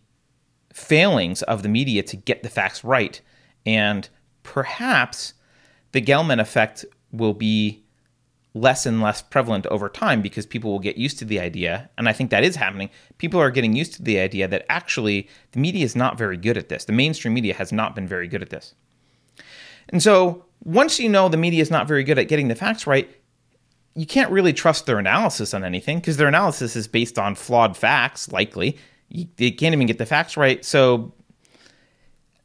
failings 0.74 1.42
of 1.44 1.64
the 1.64 1.70
media 1.70 2.02
to 2.04 2.16
get 2.16 2.44
the 2.44 2.50
facts 2.50 2.84
right 2.84 3.22
and 3.66 4.10
perhaps 4.44 5.34
the 5.92 6.02
Gelman 6.02 6.40
effect 6.40 6.86
will 7.12 7.34
be 7.34 7.84
less 8.54 8.86
and 8.86 9.02
less 9.02 9.22
prevalent 9.22 9.66
over 9.68 9.88
time 9.88 10.22
because 10.22 10.46
people 10.46 10.72
will 10.72 10.80
get 10.80 10.98
used 10.98 11.18
to 11.20 11.26
the 11.26 11.40
idea. 11.40 11.90
And 11.98 12.10
I 12.10 12.14
think 12.14 12.32
that 12.32 12.44
is 12.44 12.58
happening. 12.58 12.90
People 13.18 13.40
are 13.40 13.52
getting 13.52 13.76
used 13.76 13.94
to 13.94 14.04
the 14.04 14.20
idea 14.20 14.48
that 14.48 14.66
actually 14.70 15.30
the 15.54 15.60
media 15.60 15.86
is 15.86 15.96
not 15.96 16.18
very 16.18 16.38
good 16.38 16.58
at 16.58 16.70
this. 16.70 16.86
The 16.86 16.94
mainstream 16.94 17.34
media 17.34 17.54
has 17.54 17.72
not 17.72 17.96
been 17.96 18.08
very 18.08 18.28
good 18.28 18.42
at 18.42 18.50
this. 18.50 18.76
And 19.90 20.04
so 20.04 20.46
once 20.64 21.00
you 21.00 21.10
know 21.10 21.30
the 21.30 21.38
media 21.38 21.62
is 21.62 21.72
not 21.72 21.88
very 21.88 22.04
good 22.04 22.20
at 22.20 22.28
getting 22.28 22.50
the 22.50 22.56
facts 22.56 22.86
right, 22.86 23.10
you 23.96 24.06
can't 24.06 24.32
really 24.32 24.54
trust 24.54 24.86
their 24.86 25.00
analysis 25.00 25.54
on 25.54 25.64
anything 25.64 26.00
because 26.00 26.18
their 26.18 26.28
analysis 26.28 26.76
is 26.76 26.88
based 26.88 27.20
on 27.20 27.36
flawed 27.36 27.76
facts, 27.76 28.32
likely. 28.32 28.78
You, 29.10 29.28
they 29.36 29.52
can't 29.52 29.74
even 29.74 29.88
get 29.88 29.98
the 29.98 30.06
facts 30.06 30.38
right. 30.38 30.64
So 30.64 31.14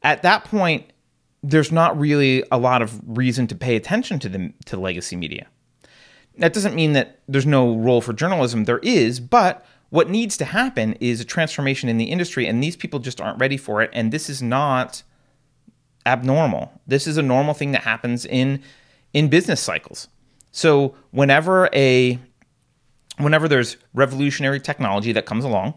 at 0.02 0.22
that 0.22 0.44
point, 0.44 0.92
there's 1.42 1.70
not 1.70 1.98
really 1.98 2.42
a 2.50 2.58
lot 2.58 2.82
of 2.82 3.00
reason 3.06 3.46
to 3.48 3.54
pay 3.54 3.76
attention 3.76 4.18
to 4.20 4.28
the 4.28 4.52
to 4.66 4.76
legacy 4.76 5.14
media. 5.14 5.46
That 6.38 6.52
doesn't 6.52 6.74
mean 6.74 6.92
that 6.94 7.20
there's 7.28 7.46
no 7.46 7.76
role 7.76 8.00
for 8.00 8.12
journalism. 8.12 8.64
There 8.64 8.80
is, 8.80 9.20
but 9.20 9.64
what 9.90 10.10
needs 10.10 10.36
to 10.38 10.44
happen 10.44 10.94
is 10.94 11.20
a 11.20 11.24
transformation 11.24 11.88
in 11.88 11.96
the 11.96 12.06
industry, 12.06 12.46
and 12.46 12.62
these 12.62 12.76
people 12.76 12.98
just 12.98 13.20
aren't 13.20 13.38
ready 13.38 13.56
for 13.56 13.80
it. 13.80 13.90
And 13.92 14.12
this 14.12 14.28
is 14.28 14.42
not 14.42 15.02
abnormal. 16.04 16.72
This 16.86 17.06
is 17.06 17.16
a 17.16 17.22
normal 17.22 17.54
thing 17.54 17.72
that 17.72 17.82
happens 17.82 18.26
in 18.26 18.62
in 19.12 19.28
business 19.28 19.60
cycles. 19.60 20.08
So 20.56 20.94
whenever 21.10 21.68
a 21.74 22.18
whenever 23.18 23.46
there's 23.46 23.76
revolutionary 23.92 24.58
technology 24.58 25.12
that 25.12 25.26
comes 25.26 25.44
along, 25.44 25.74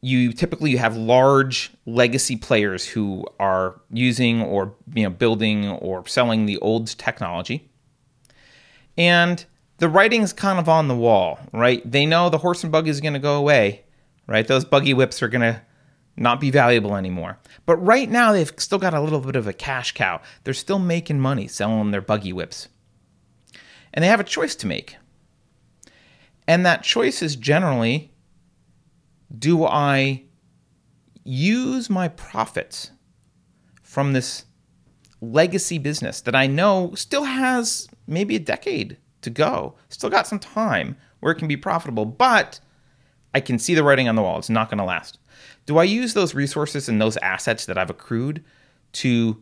you 0.00 0.32
typically 0.32 0.70
you 0.70 0.78
have 0.78 0.96
large 0.96 1.72
legacy 1.84 2.36
players 2.36 2.86
who 2.86 3.26
are 3.38 3.78
using 3.92 4.40
or 4.40 4.74
you 4.94 5.02
know 5.02 5.10
building 5.10 5.68
or 5.68 6.06
selling 6.06 6.46
the 6.46 6.56
old 6.60 6.86
technology. 6.96 7.68
And 8.96 9.44
the 9.76 9.90
writing's 9.90 10.32
kind 10.32 10.58
of 10.58 10.66
on 10.66 10.88
the 10.88 10.96
wall, 10.96 11.38
right? 11.52 11.82
They 11.88 12.06
know 12.06 12.30
the 12.30 12.38
horse 12.38 12.62
and 12.62 12.72
buggy 12.72 12.88
is 12.88 13.02
going 13.02 13.12
to 13.12 13.18
go 13.18 13.36
away, 13.36 13.82
right? 14.26 14.48
Those 14.48 14.64
buggy 14.64 14.94
whips 14.94 15.22
are 15.22 15.28
going 15.28 15.42
to 15.42 15.60
not 16.20 16.38
be 16.38 16.50
valuable 16.50 16.94
anymore. 16.94 17.38
But 17.66 17.78
right 17.78 18.08
now, 18.08 18.32
they've 18.32 18.52
still 18.58 18.78
got 18.78 18.94
a 18.94 19.00
little 19.00 19.20
bit 19.20 19.36
of 19.36 19.46
a 19.46 19.52
cash 19.52 19.92
cow. 19.92 20.20
They're 20.44 20.54
still 20.54 20.78
making 20.78 21.18
money 21.18 21.48
selling 21.48 21.90
their 21.90 22.02
buggy 22.02 22.32
whips. 22.32 22.68
And 23.92 24.04
they 24.04 24.08
have 24.08 24.20
a 24.20 24.24
choice 24.24 24.54
to 24.56 24.66
make. 24.66 24.96
And 26.46 26.64
that 26.64 26.82
choice 26.82 27.22
is 27.22 27.34
generally 27.36 28.12
do 29.36 29.64
I 29.64 30.24
use 31.24 31.88
my 31.88 32.08
profits 32.08 32.90
from 33.82 34.12
this 34.12 34.44
legacy 35.20 35.78
business 35.78 36.20
that 36.22 36.34
I 36.34 36.46
know 36.46 36.92
still 36.94 37.24
has 37.24 37.88
maybe 38.06 38.36
a 38.36 38.40
decade 38.40 38.96
to 39.22 39.30
go, 39.30 39.76
still 39.88 40.10
got 40.10 40.26
some 40.26 40.38
time 40.38 40.96
where 41.20 41.32
it 41.32 41.36
can 41.36 41.48
be 41.48 41.56
profitable, 41.56 42.04
but 42.04 42.60
I 43.34 43.40
can 43.40 43.58
see 43.58 43.74
the 43.74 43.84
writing 43.84 44.08
on 44.08 44.16
the 44.16 44.22
wall. 44.22 44.38
It's 44.38 44.50
not 44.50 44.70
going 44.70 44.78
to 44.78 44.84
last. 44.84 45.18
Do 45.66 45.78
I 45.78 45.84
use 45.84 46.14
those 46.14 46.34
resources 46.34 46.88
and 46.88 47.00
those 47.00 47.16
assets 47.18 47.66
that 47.66 47.78
I've 47.78 47.90
accrued 47.90 48.44
to 48.92 49.40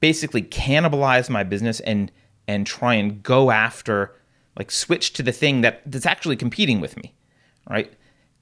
basically 0.00 0.42
cannibalize 0.42 1.30
my 1.30 1.44
business 1.44 1.80
and 1.80 2.10
and 2.48 2.66
try 2.66 2.94
and 2.94 3.22
go 3.22 3.50
after 3.50 4.16
like 4.58 4.70
switch 4.70 5.12
to 5.14 5.22
the 5.22 5.32
thing 5.32 5.60
that 5.60 5.80
that's 5.86 6.06
actually 6.06 6.36
competing 6.36 6.80
with 6.80 6.96
me, 6.96 7.14
right? 7.70 7.92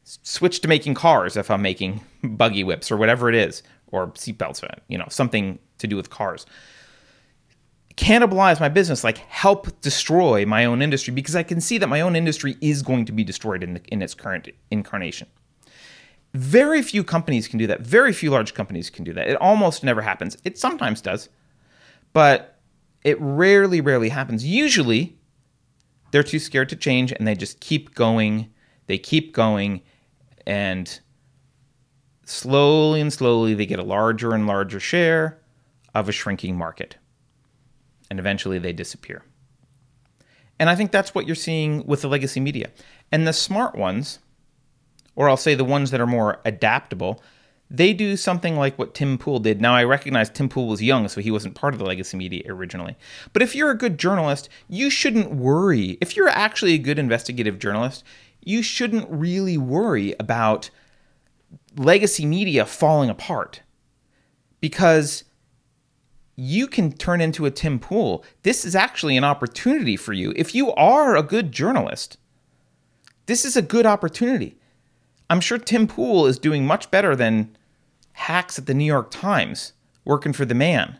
Switch 0.04 0.60
to 0.60 0.68
making 0.68 0.94
cars 0.94 1.36
if 1.36 1.50
I'm 1.50 1.62
making 1.62 2.00
buggy 2.24 2.64
whips 2.64 2.90
or 2.90 2.96
whatever 2.96 3.28
it 3.28 3.34
is, 3.34 3.62
or 3.88 4.08
seatbelts, 4.08 4.64
you 4.88 4.98
know, 4.98 5.06
something 5.08 5.58
to 5.78 5.86
do 5.86 5.96
with 5.96 6.10
cars. 6.10 6.46
Cannibalize 8.00 8.60
my 8.60 8.70
business, 8.70 9.04
like 9.04 9.18
help 9.18 9.78
destroy 9.82 10.46
my 10.46 10.64
own 10.64 10.80
industry 10.80 11.12
because 11.12 11.36
I 11.36 11.42
can 11.42 11.60
see 11.60 11.76
that 11.76 11.86
my 11.86 12.00
own 12.00 12.16
industry 12.16 12.56
is 12.62 12.80
going 12.80 13.04
to 13.04 13.12
be 13.12 13.22
destroyed 13.22 13.62
in, 13.62 13.74
the, 13.74 13.82
in 13.88 14.00
its 14.00 14.14
current 14.14 14.48
incarnation. 14.70 15.28
Very 16.32 16.80
few 16.80 17.04
companies 17.04 17.46
can 17.46 17.58
do 17.58 17.66
that. 17.66 17.82
Very 17.82 18.14
few 18.14 18.30
large 18.30 18.54
companies 18.54 18.88
can 18.88 19.04
do 19.04 19.12
that. 19.12 19.28
It 19.28 19.36
almost 19.36 19.84
never 19.84 20.00
happens. 20.00 20.38
It 20.44 20.56
sometimes 20.56 21.02
does, 21.02 21.28
but 22.14 22.58
it 23.04 23.20
rarely, 23.20 23.82
rarely 23.82 24.08
happens. 24.08 24.46
Usually, 24.46 25.18
they're 26.10 26.22
too 26.22 26.38
scared 26.38 26.70
to 26.70 26.76
change 26.76 27.12
and 27.12 27.28
they 27.28 27.34
just 27.34 27.60
keep 27.60 27.94
going. 27.94 28.50
They 28.86 28.96
keep 28.96 29.34
going, 29.34 29.82
and 30.46 31.00
slowly 32.24 33.02
and 33.02 33.12
slowly, 33.12 33.52
they 33.52 33.66
get 33.66 33.78
a 33.78 33.84
larger 33.84 34.32
and 34.32 34.46
larger 34.46 34.80
share 34.80 35.38
of 35.94 36.08
a 36.08 36.12
shrinking 36.12 36.56
market. 36.56 36.96
And 38.10 38.18
eventually, 38.18 38.58
they 38.58 38.72
disappear. 38.72 39.22
And 40.58 40.68
I 40.68 40.76
think 40.76 40.92
that's 40.92 41.14
what 41.14 41.26
you're 41.26 41.36
seeing 41.36 41.86
with 41.86 42.02
the 42.02 42.08
legacy 42.08 42.40
media. 42.40 42.70
And 43.10 43.26
the 43.26 43.32
smart 43.32 43.76
ones, 43.76 44.18
or 45.16 45.28
I'll 45.28 45.36
say 45.36 45.54
the 45.54 45.64
ones 45.64 45.90
that 45.90 46.00
are 46.00 46.06
more 46.06 46.40
adaptable, 46.44 47.22
they 47.70 47.92
do 47.92 48.16
something 48.16 48.56
like 48.56 48.78
what 48.78 48.94
Tim 48.94 49.16
Pool 49.16 49.38
did. 49.38 49.60
Now, 49.60 49.74
I 49.74 49.84
recognize 49.84 50.28
Tim 50.28 50.48
Pool 50.48 50.66
was 50.66 50.82
young, 50.82 51.06
so 51.08 51.20
he 51.20 51.30
wasn't 51.30 51.54
part 51.54 51.72
of 51.72 51.78
the 51.78 51.86
legacy 51.86 52.16
media 52.16 52.42
originally. 52.48 52.96
But 53.32 53.42
if 53.42 53.54
you're 53.54 53.70
a 53.70 53.78
good 53.78 53.96
journalist, 53.96 54.48
you 54.68 54.90
shouldn't 54.90 55.30
worry. 55.32 55.96
If 56.00 56.16
you're 56.16 56.28
actually 56.28 56.74
a 56.74 56.78
good 56.78 56.98
investigative 56.98 57.60
journalist, 57.60 58.02
you 58.44 58.62
shouldn't 58.62 59.08
really 59.08 59.56
worry 59.56 60.16
about 60.18 60.70
legacy 61.76 62.26
media 62.26 62.66
falling 62.66 63.08
apart 63.08 63.62
because 64.60 65.24
you 66.40 66.66
can 66.66 66.90
turn 66.90 67.20
into 67.20 67.44
a 67.44 67.50
Tim 67.50 67.78
Pool. 67.78 68.24
This 68.44 68.64
is 68.64 68.74
actually 68.74 69.18
an 69.18 69.24
opportunity 69.24 69.94
for 69.94 70.14
you. 70.14 70.32
If 70.36 70.54
you 70.54 70.72
are 70.72 71.14
a 71.14 71.22
good 71.22 71.52
journalist, 71.52 72.16
this 73.26 73.44
is 73.44 73.58
a 73.58 73.62
good 73.62 73.84
opportunity. 73.84 74.56
I'm 75.28 75.42
sure 75.42 75.58
Tim 75.58 75.86
Pool 75.86 76.26
is 76.26 76.38
doing 76.38 76.66
much 76.66 76.90
better 76.90 77.14
than 77.14 77.54
hacks 78.12 78.58
at 78.58 78.64
the 78.64 78.72
New 78.72 78.86
York 78.86 79.10
Times 79.10 79.74
working 80.06 80.32
for 80.32 80.46
the 80.46 80.54
man. 80.54 80.96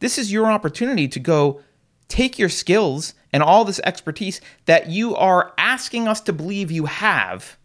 This 0.00 0.16
is 0.16 0.32
your 0.32 0.46
opportunity 0.46 1.08
to 1.08 1.20
go 1.20 1.60
take 2.08 2.38
your 2.38 2.48
skills 2.48 3.12
and 3.34 3.42
all 3.42 3.66
this 3.66 3.80
expertise 3.84 4.40
that 4.64 4.88
you 4.88 5.14
are 5.14 5.52
asking 5.58 6.08
us 6.08 6.22
to 6.22 6.32
believe 6.32 6.70
you 6.70 6.86
have 6.86 7.58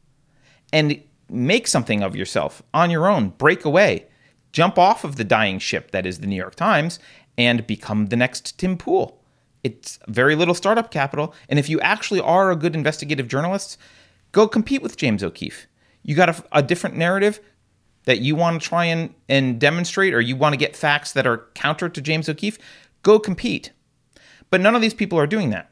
and 0.74 1.02
make 1.30 1.66
something 1.66 2.04
of 2.04 2.14
yourself 2.14 2.62
on 2.74 2.92
your 2.92 3.08
own. 3.08 3.30
Break 3.30 3.64
away. 3.64 4.08
Jump 4.54 4.80
off 4.80 5.04
of 5.04 5.18
the 5.18 5.24
dying 5.26 5.60
ship 5.60 5.92
that 5.92 6.06
is 6.06 6.20
the 6.20 6.28
New 6.28 6.36
York 6.36 6.56
Times 6.56 7.00
and 7.38 7.68
become 7.68 8.06
the 8.06 8.16
next 8.16 8.58
Tim 8.58 8.78
Pool. 8.78 9.20
It's 9.64 10.00
very 10.08 10.36
little 10.36 10.54
startup 10.54 10.92
capital. 10.92 11.34
And 11.50 11.60
if 11.60 11.70
you 11.70 11.80
actually 11.82 12.22
are 12.22 12.52
a 12.52 12.56
good 12.56 12.76
investigative 12.76 13.28
journalist, 13.28 13.78
Go 14.34 14.48
compete 14.48 14.82
with 14.82 14.98
James 14.98 15.24
O'Keefe. 15.24 15.68
You 16.02 16.16
got 16.16 16.30
a, 16.30 16.44
a 16.52 16.62
different 16.62 16.98
narrative 16.98 17.40
that 18.06 18.20
you 18.20 18.36
want 18.36 18.62
to 18.62 18.68
try 18.68 18.84
and, 18.86 19.14
and 19.30 19.60
demonstrate, 19.60 20.14
or 20.14 20.20
you 20.20 20.36
want 20.36 20.52
to 20.52 20.58
get 20.58 20.76
facts 20.76 21.14
that 21.14 21.26
are 21.26 21.46
counter 21.54 21.88
to 21.88 22.02
James 22.02 22.28
O'Keefe, 22.28 22.58
go 23.04 23.20
compete. 23.20 23.72
But 24.50 24.60
none 24.60 24.76
of 24.76 24.82
these 24.82 24.94
people 24.94 25.18
are 25.18 25.28
doing 25.28 25.52
that. 25.52 25.70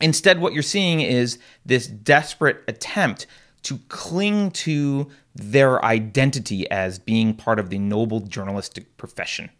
Instead, 0.00 0.40
what 0.40 0.52
you're 0.52 0.62
seeing 0.62 1.00
is 1.00 1.38
this 1.64 1.86
desperate 1.86 2.62
attempt 2.68 3.26
to 3.62 3.78
cling 3.88 4.50
to 4.50 5.08
their 5.34 5.84
identity 5.84 6.70
as 6.70 6.98
being 6.98 7.34
part 7.34 7.58
of 7.58 7.70
the 7.70 7.78
noble 7.78 8.20
journalistic 8.20 8.96
profession. 8.96 9.50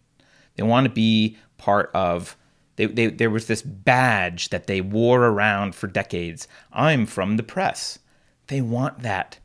They 0.57 0.63
want 0.63 0.85
to 0.85 0.91
be 0.91 1.37
part 1.59 1.91
of 1.95 2.37
they, 2.77 2.87
they, 2.87 3.07
there 3.09 3.29
was 3.29 3.47
this 3.47 3.61
badge 3.61 4.49
that 4.49 4.67
they 4.67 4.81
wore 4.81 5.25
around 5.27 5.75
for 5.75 5.87
decades. 5.87 6.49
I'm 6.73 7.05
from 7.05 7.37
the 7.37 7.43
press. 7.43 7.99
They 8.47 8.63
want 8.63 9.01
that. 9.01 9.39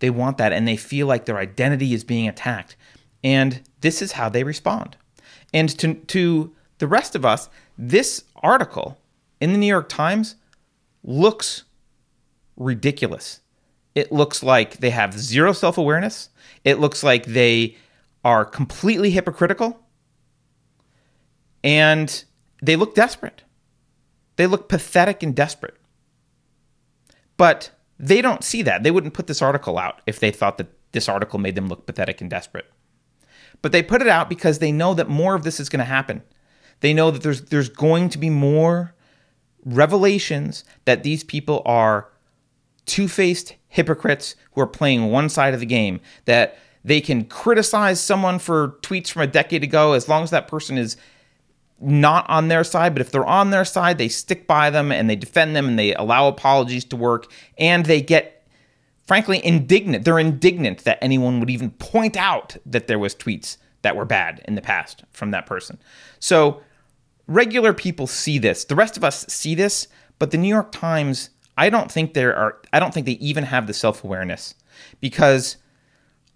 They 0.00 0.10
want 0.10 0.38
that, 0.38 0.52
and 0.52 0.66
they 0.66 0.76
feel 0.76 1.06
like 1.06 1.24
their 1.24 1.38
identity 1.38 1.94
is 1.94 2.02
being 2.02 2.26
attacked. 2.26 2.74
And 3.22 3.62
this 3.80 4.02
is 4.02 4.12
how 4.12 4.28
they 4.28 4.42
respond. 4.42 4.96
And 5.54 5.68
to, 5.78 5.94
to 5.94 6.52
the 6.78 6.88
rest 6.88 7.14
of 7.14 7.24
us, 7.24 7.48
this 7.76 8.24
article 8.42 8.98
in 9.40 9.52
the 9.52 9.58
New 9.58 9.66
York 9.66 9.88
Times 9.88 10.34
looks 11.04 11.62
ridiculous. 12.56 13.40
It 13.98 14.12
looks 14.12 14.44
like 14.44 14.76
they 14.76 14.90
have 14.90 15.18
zero 15.18 15.52
self 15.52 15.76
awareness. 15.76 16.28
It 16.62 16.78
looks 16.78 17.02
like 17.02 17.26
they 17.26 17.76
are 18.24 18.44
completely 18.44 19.10
hypocritical. 19.10 19.80
And 21.64 22.22
they 22.62 22.76
look 22.76 22.94
desperate. 22.94 23.42
They 24.36 24.46
look 24.46 24.68
pathetic 24.68 25.24
and 25.24 25.34
desperate. 25.34 25.74
But 27.36 27.72
they 27.98 28.22
don't 28.22 28.44
see 28.44 28.62
that. 28.62 28.84
They 28.84 28.92
wouldn't 28.92 29.14
put 29.14 29.26
this 29.26 29.42
article 29.42 29.78
out 29.78 30.00
if 30.06 30.20
they 30.20 30.30
thought 30.30 30.58
that 30.58 30.68
this 30.92 31.08
article 31.08 31.40
made 31.40 31.56
them 31.56 31.68
look 31.68 31.84
pathetic 31.84 32.20
and 32.20 32.30
desperate. 32.30 32.70
But 33.62 33.72
they 33.72 33.82
put 33.82 34.00
it 34.00 34.06
out 34.06 34.28
because 34.28 34.60
they 34.60 34.70
know 34.70 34.94
that 34.94 35.08
more 35.08 35.34
of 35.34 35.42
this 35.42 35.58
is 35.58 35.68
going 35.68 35.80
to 35.80 35.84
happen. 35.84 36.22
They 36.78 36.94
know 36.94 37.10
that 37.10 37.24
there's 37.24 37.42
there's 37.46 37.68
going 37.68 38.10
to 38.10 38.18
be 38.18 38.30
more 38.30 38.94
revelations 39.64 40.62
that 40.84 41.02
these 41.02 41.24
people 41.24 41.62
are 41.66 42.08
two-faced 42.86 43.54
hypocrites 43.68 44.34
who 44.52 44.60
are 44.60 44.66
playing 44.66 45.10
one 45.10 45.28
side 45.28 45.54
of 45.54 45.60
the 45.60 45.66
game 45.66 46.00
that 46.24 46.58
They 46.84 47.00
can 47.00 47.24
criticize 47.24 48.00
someone 48.00 48.38
for 48.38 48.78
tweets 48.82 49.10
from 49.10 49.22
a 49.22 49.26
decade 49.26 49.62
ago 49.62 49.92
as 49.92 50.08
long 50.08 50.22
as 50.22 50.30
that 50.30 50.48
person 50.48 50.78
is 50.78 50.96
not 51.80 52.28
on 52.30 52.48
their 52.48 52.64
side. 52.64 52.94
But 52.94 53.02
if 53.02 53.10
they're 53.10 53.26
on 53.26 53.50
their 53.50 53.64
side, 53.64 53.98
they 53.98 54.08
stick 54.08 54.46
by 54.46 54.70
them 54.70 54.90
and 54.90 55.08
they 55.08 55.16
defend 55.16 55.54
them 55.54 55.66
and 55.68 55.78
they 55.78 55.94
allow 55.94 56.28
apologies 56.28 56.84
to 56.86 56.96
work 56.96 57.30
and 57.58 57.84
they 57.86 58.00
get, 58.00 58.46
frankly, 59.06 59.44
indignant. 59.44 60.04
They're 60.04 60.18
indignant 60.18 60.84
that 60.84 60.98
anyone 61.02 61.40
would 61.40 61.50
even 61.50 61.70
point 61.72 62.16
out 62.16 62.56
that 62.64 62.86
there 62.86 62.98
was 62.98 63.14
tweets 63.14 63.58
that 63.82 63.94
were 63.94 64.04
bad 64.04 64.42
in 64.46 64.54
the 64.54 64.62
past 64.62 65.04
from 65.10 65.30
that 65.32 65.46
person. 65.46 65.78
So 66.20 66.62
regular 67.26 67.72
people 67.72 68.06
see 68.06 68.38
this. 68.38 68.64
The 68.64 68.74
rest 68.74 68.96
of 68.96 69.04
us 69.04 69.26
see 69.28 69.54
this, 69.54 69.88
but 70.18 70.30
the 70.30 70.38
New 70.38 70.48
York 70.48 70.72
Times, 70.72 71.30
I 71.58 71.70
don't 71.70 71.90
think 71.90 72.14
there 72.14 72.34
are 72.36 72.56
I 72.72 72.78
don't 72.78 72.94
think 72.94 73.04
they 73.04 73.12
even 73.12 73.44
have 73.44 73.66
the 73.66 73.74
self-awareness 73.74 74.54
because 75.00 75.56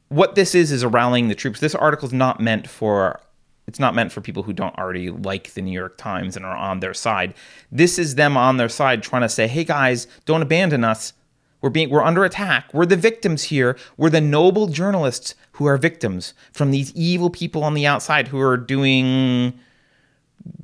what 0.09 0.35
this 0.35 0.55
is 0.55 0.73
is 0.73 0.83
a 0.83 0.89
rallying 0.89 1.29
the 1.29 1.35
troops. 1.37 1.61
This 1.61 1.77
article 1.77 2.09
is 2.09 2.13
not 2.13 2.41
meant 2.41 2.69
for 2.69 3.21
it's 3.69 3.79
not 3.79 3.95
meant 3.95 4.11
for 4.11 4.21
people 4.21 4.43
who 4.43 4.53
don't 4.53 4.77
already 4.77 5.11
like 5.11 5.55
the 5.55 5.63
New 5.63 5.73
York 5.73 5.97
Times 5.97 6.37
and 6.37 6.45
are 6.45 6.57
on 6.57 6.81
their 6.81 6.93
side. 6.93 7.35
This 7.71 8.01
is 8.01 8.17
them 8.17 8.37
on 8.37 8.57
their 8.57 8.69
side 8.69 9.05
trying 9.05 9.23
to 9.23 9.29
say, 9.29 9.47
"Hey 9.47 9.63
guys, 9.63 10.09
don't 10.27 10.43
abandon 10.43 10.83
us. 10.83 11.13
We're 11.61 11.71
being 11.71 11.89
we're 11.89 12.03
under 12.03 12.25
attack. 12.25 12.75
We're 12.75 12.85
the 12.85 12.97
victims 12.97 13.45
here. 13.45 13.79
We're 13.97 14.11
the 14.11 14.21
noble 14.21 14.67
journalists 14.67 15.37
who 15.53 15.67
are 15.67 15.77
victims 15.77 16.35
from 16.53 16.73
these 16.73 16.93
evil 16.95 17.31
people 17.31 17.63
on 17.63 17.75
the 17.75 17.87
outside 17.87 18.29
who 18.29 18.41
are 18.41 18.57
doing 18.57 19.57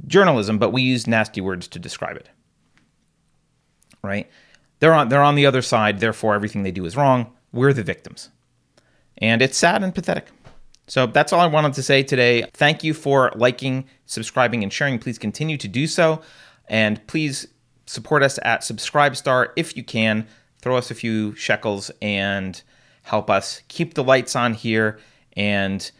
journalism, 0.08 0.58
but 0.58 0.72
we 0.72 0.82
use 0.82 1.06
nasty 1.06 1.40
words 1.40 1.68
to 1.68 1.78
describe 1.78 2.16
it." 2.16 2.28
Right? 4.02 4.28
They're 4.80 4.94
on 4.94 5.08
they're 5.08 5.22
on 5.22 5.34
the 5.34 5.46
other 5.46 5.62
side, 5.62 6.00
therefore 6.00 6.34
everything 6.34 6.62
they 6.62 6.70
do 6.70 6.84
is 6.84 6.96
wrong. 6.96 7.32
We're 7.52 7.72
the 7.72 7.82
victims. 7.82 8.30
And 9.18 9.42
it's 9.42 9.58
sad 9.58 9.82
and 9.82 9.94
pathetic. 9.94 10.28
So 10.86 11.06
that's 11.06 11.32
all 11.32 11.40
I 11.40 11.46
wanted 11.46 11.74
to 11.74 11.82
say 11.82 12.02
today. 12.02 12.44
Thank 12.54 12.82
you 12.82 12.94
for 12.94 13.32
liking, 13.34 13.84
subscribing, 14.06 14.62
and 14.62 14.72
sharing. 14.72 14.98
Please 14.98 15.18
continue 15.18 15.56
to 15.58 15.68
do 15.68 15.86
so. 15.86 16.22
And 16.68 17.04
please 17.06 17.46
support 17.86 18.22
us 18.22 18.38
at 18.42 18.60
Subscribestar 18.60 19.50
if 19.56 19.76
you 19.76 19.84
can. 19.84 20.26
Throw 20.60 20.76
us 20.76 20.90
a 20.90 20.94
few 20.94 21.34
shekels 21.34 21.90
and 22.00 22.60
help 23.02 23.30
us 23.30 23.62
keep 23.68 23.94
the 23.94 24.04
lights 24.04 24.34
on 24.34 24.54
here 24.54 24.98
and 25.36 25.90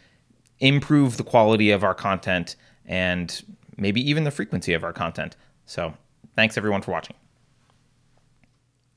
improve 0.59 1.17
the 1.17 1.23
quality 1.23 1.71
of 1.71 1.83
our 1.83 1.95
content 1.95 2.55
and 2.85 3.43
maybe 3.77 4.07
even 4.07 4.23
the 4.23 4.31
frequency 4.31 4.73
of 4.73 4.83
our 4.83 4.93
content. 4.93 5.35
So 5.65 5.93
thanks 6.35 6.57
everyone 6.57 6.81
for 6.81 6.91
watching. 6.91 7.15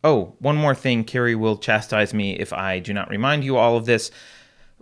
Oh, 0.04 0.34
one 0.40 0.56
more 0.56 0.74
thing. 0.74 1.04
Carrie 1.04 1.36
will 1.36 1.56
chastise 1.56 2.12
me 2.12 2.32
if 2.38 2.52
I 2.52 2.80
do 2.80 2.92
not 2.92 3.08
remind 3.08 3.44
you 3.44 3.56
all 3.56 3.76
of 3.76 3.86
this. 3.86 4.10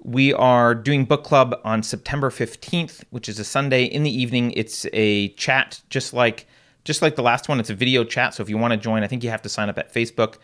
We 0.03 0.33
are 0.33 0.75
doing 0.75 1.05
book 1.05 1.25
club 1.25 1.61
on 1.63 1.83
September 1.83 2.31
15th, 2.31 3.05
which 3.11 3.29
is 3.29 3.39
a 3.39 3.45
Sunday 3.45 3.85
in 3.85 4.03
the 4.03 4.11
evening. 4.11 4.53
It's 4.53 4.87
a 4.95 5.29
chat 5.31 5.83
just 5.91 6.15
like 6.15 6.47
just 6.85 7.03
like 7.03 7.17
the 7.17 7.23
last 7.23 7.49
one. 7.49 7.61
It's 7.61 7.69
a 7.69 7.75
video 7.75 8.05
chat. 8.05 8.33
So 8.33 8.43
if 8.43 8.49
you 8.49 8.57
want 8.57 8.73
to 8.73 8.79
join, 8.79 9.03
I 9.03 9.07
think 9.07 9.23
you 9.23 9.29
have 9.29 9.43
to 9.43 9.51
sign 9.51 9.69
up 9.69 9.79
at 9.79 9.93
Facebook 9.93 10.37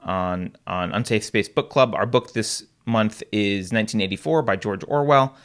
on 0.00 0.56
on 0.66 0.92
Unsafe 0.92 1.24
Space 1.24 1.48
Book 1.48 1.68
Club. 1.68 1.94
Our 1.94 2.06
book 2.06 2.32
this 2.32 2.64
month 2.86 3.22
is 3.30 3.72
1984 3.72 4.42
by 4.42 4.56
George 4.56 4.84
Orwell, 4.88 5.36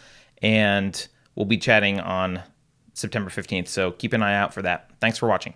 and 0.41 1.07
we'll 1.35 1.45
be 1.45 1.57
chatting 1.57 1.99
on 1.99 2.41
September 2.93 3.29
15th. 3.29 3.67
So 3.67 3.91
keep 3.91 4.13
an 4.13 4.23
eye 4.23 4.35
out 4.35 4.53
for 4.53 4.61
that. 4.61 4.89
Thanks 5.01 5.17
for 5.17 5.27
watching. 5.27 5.53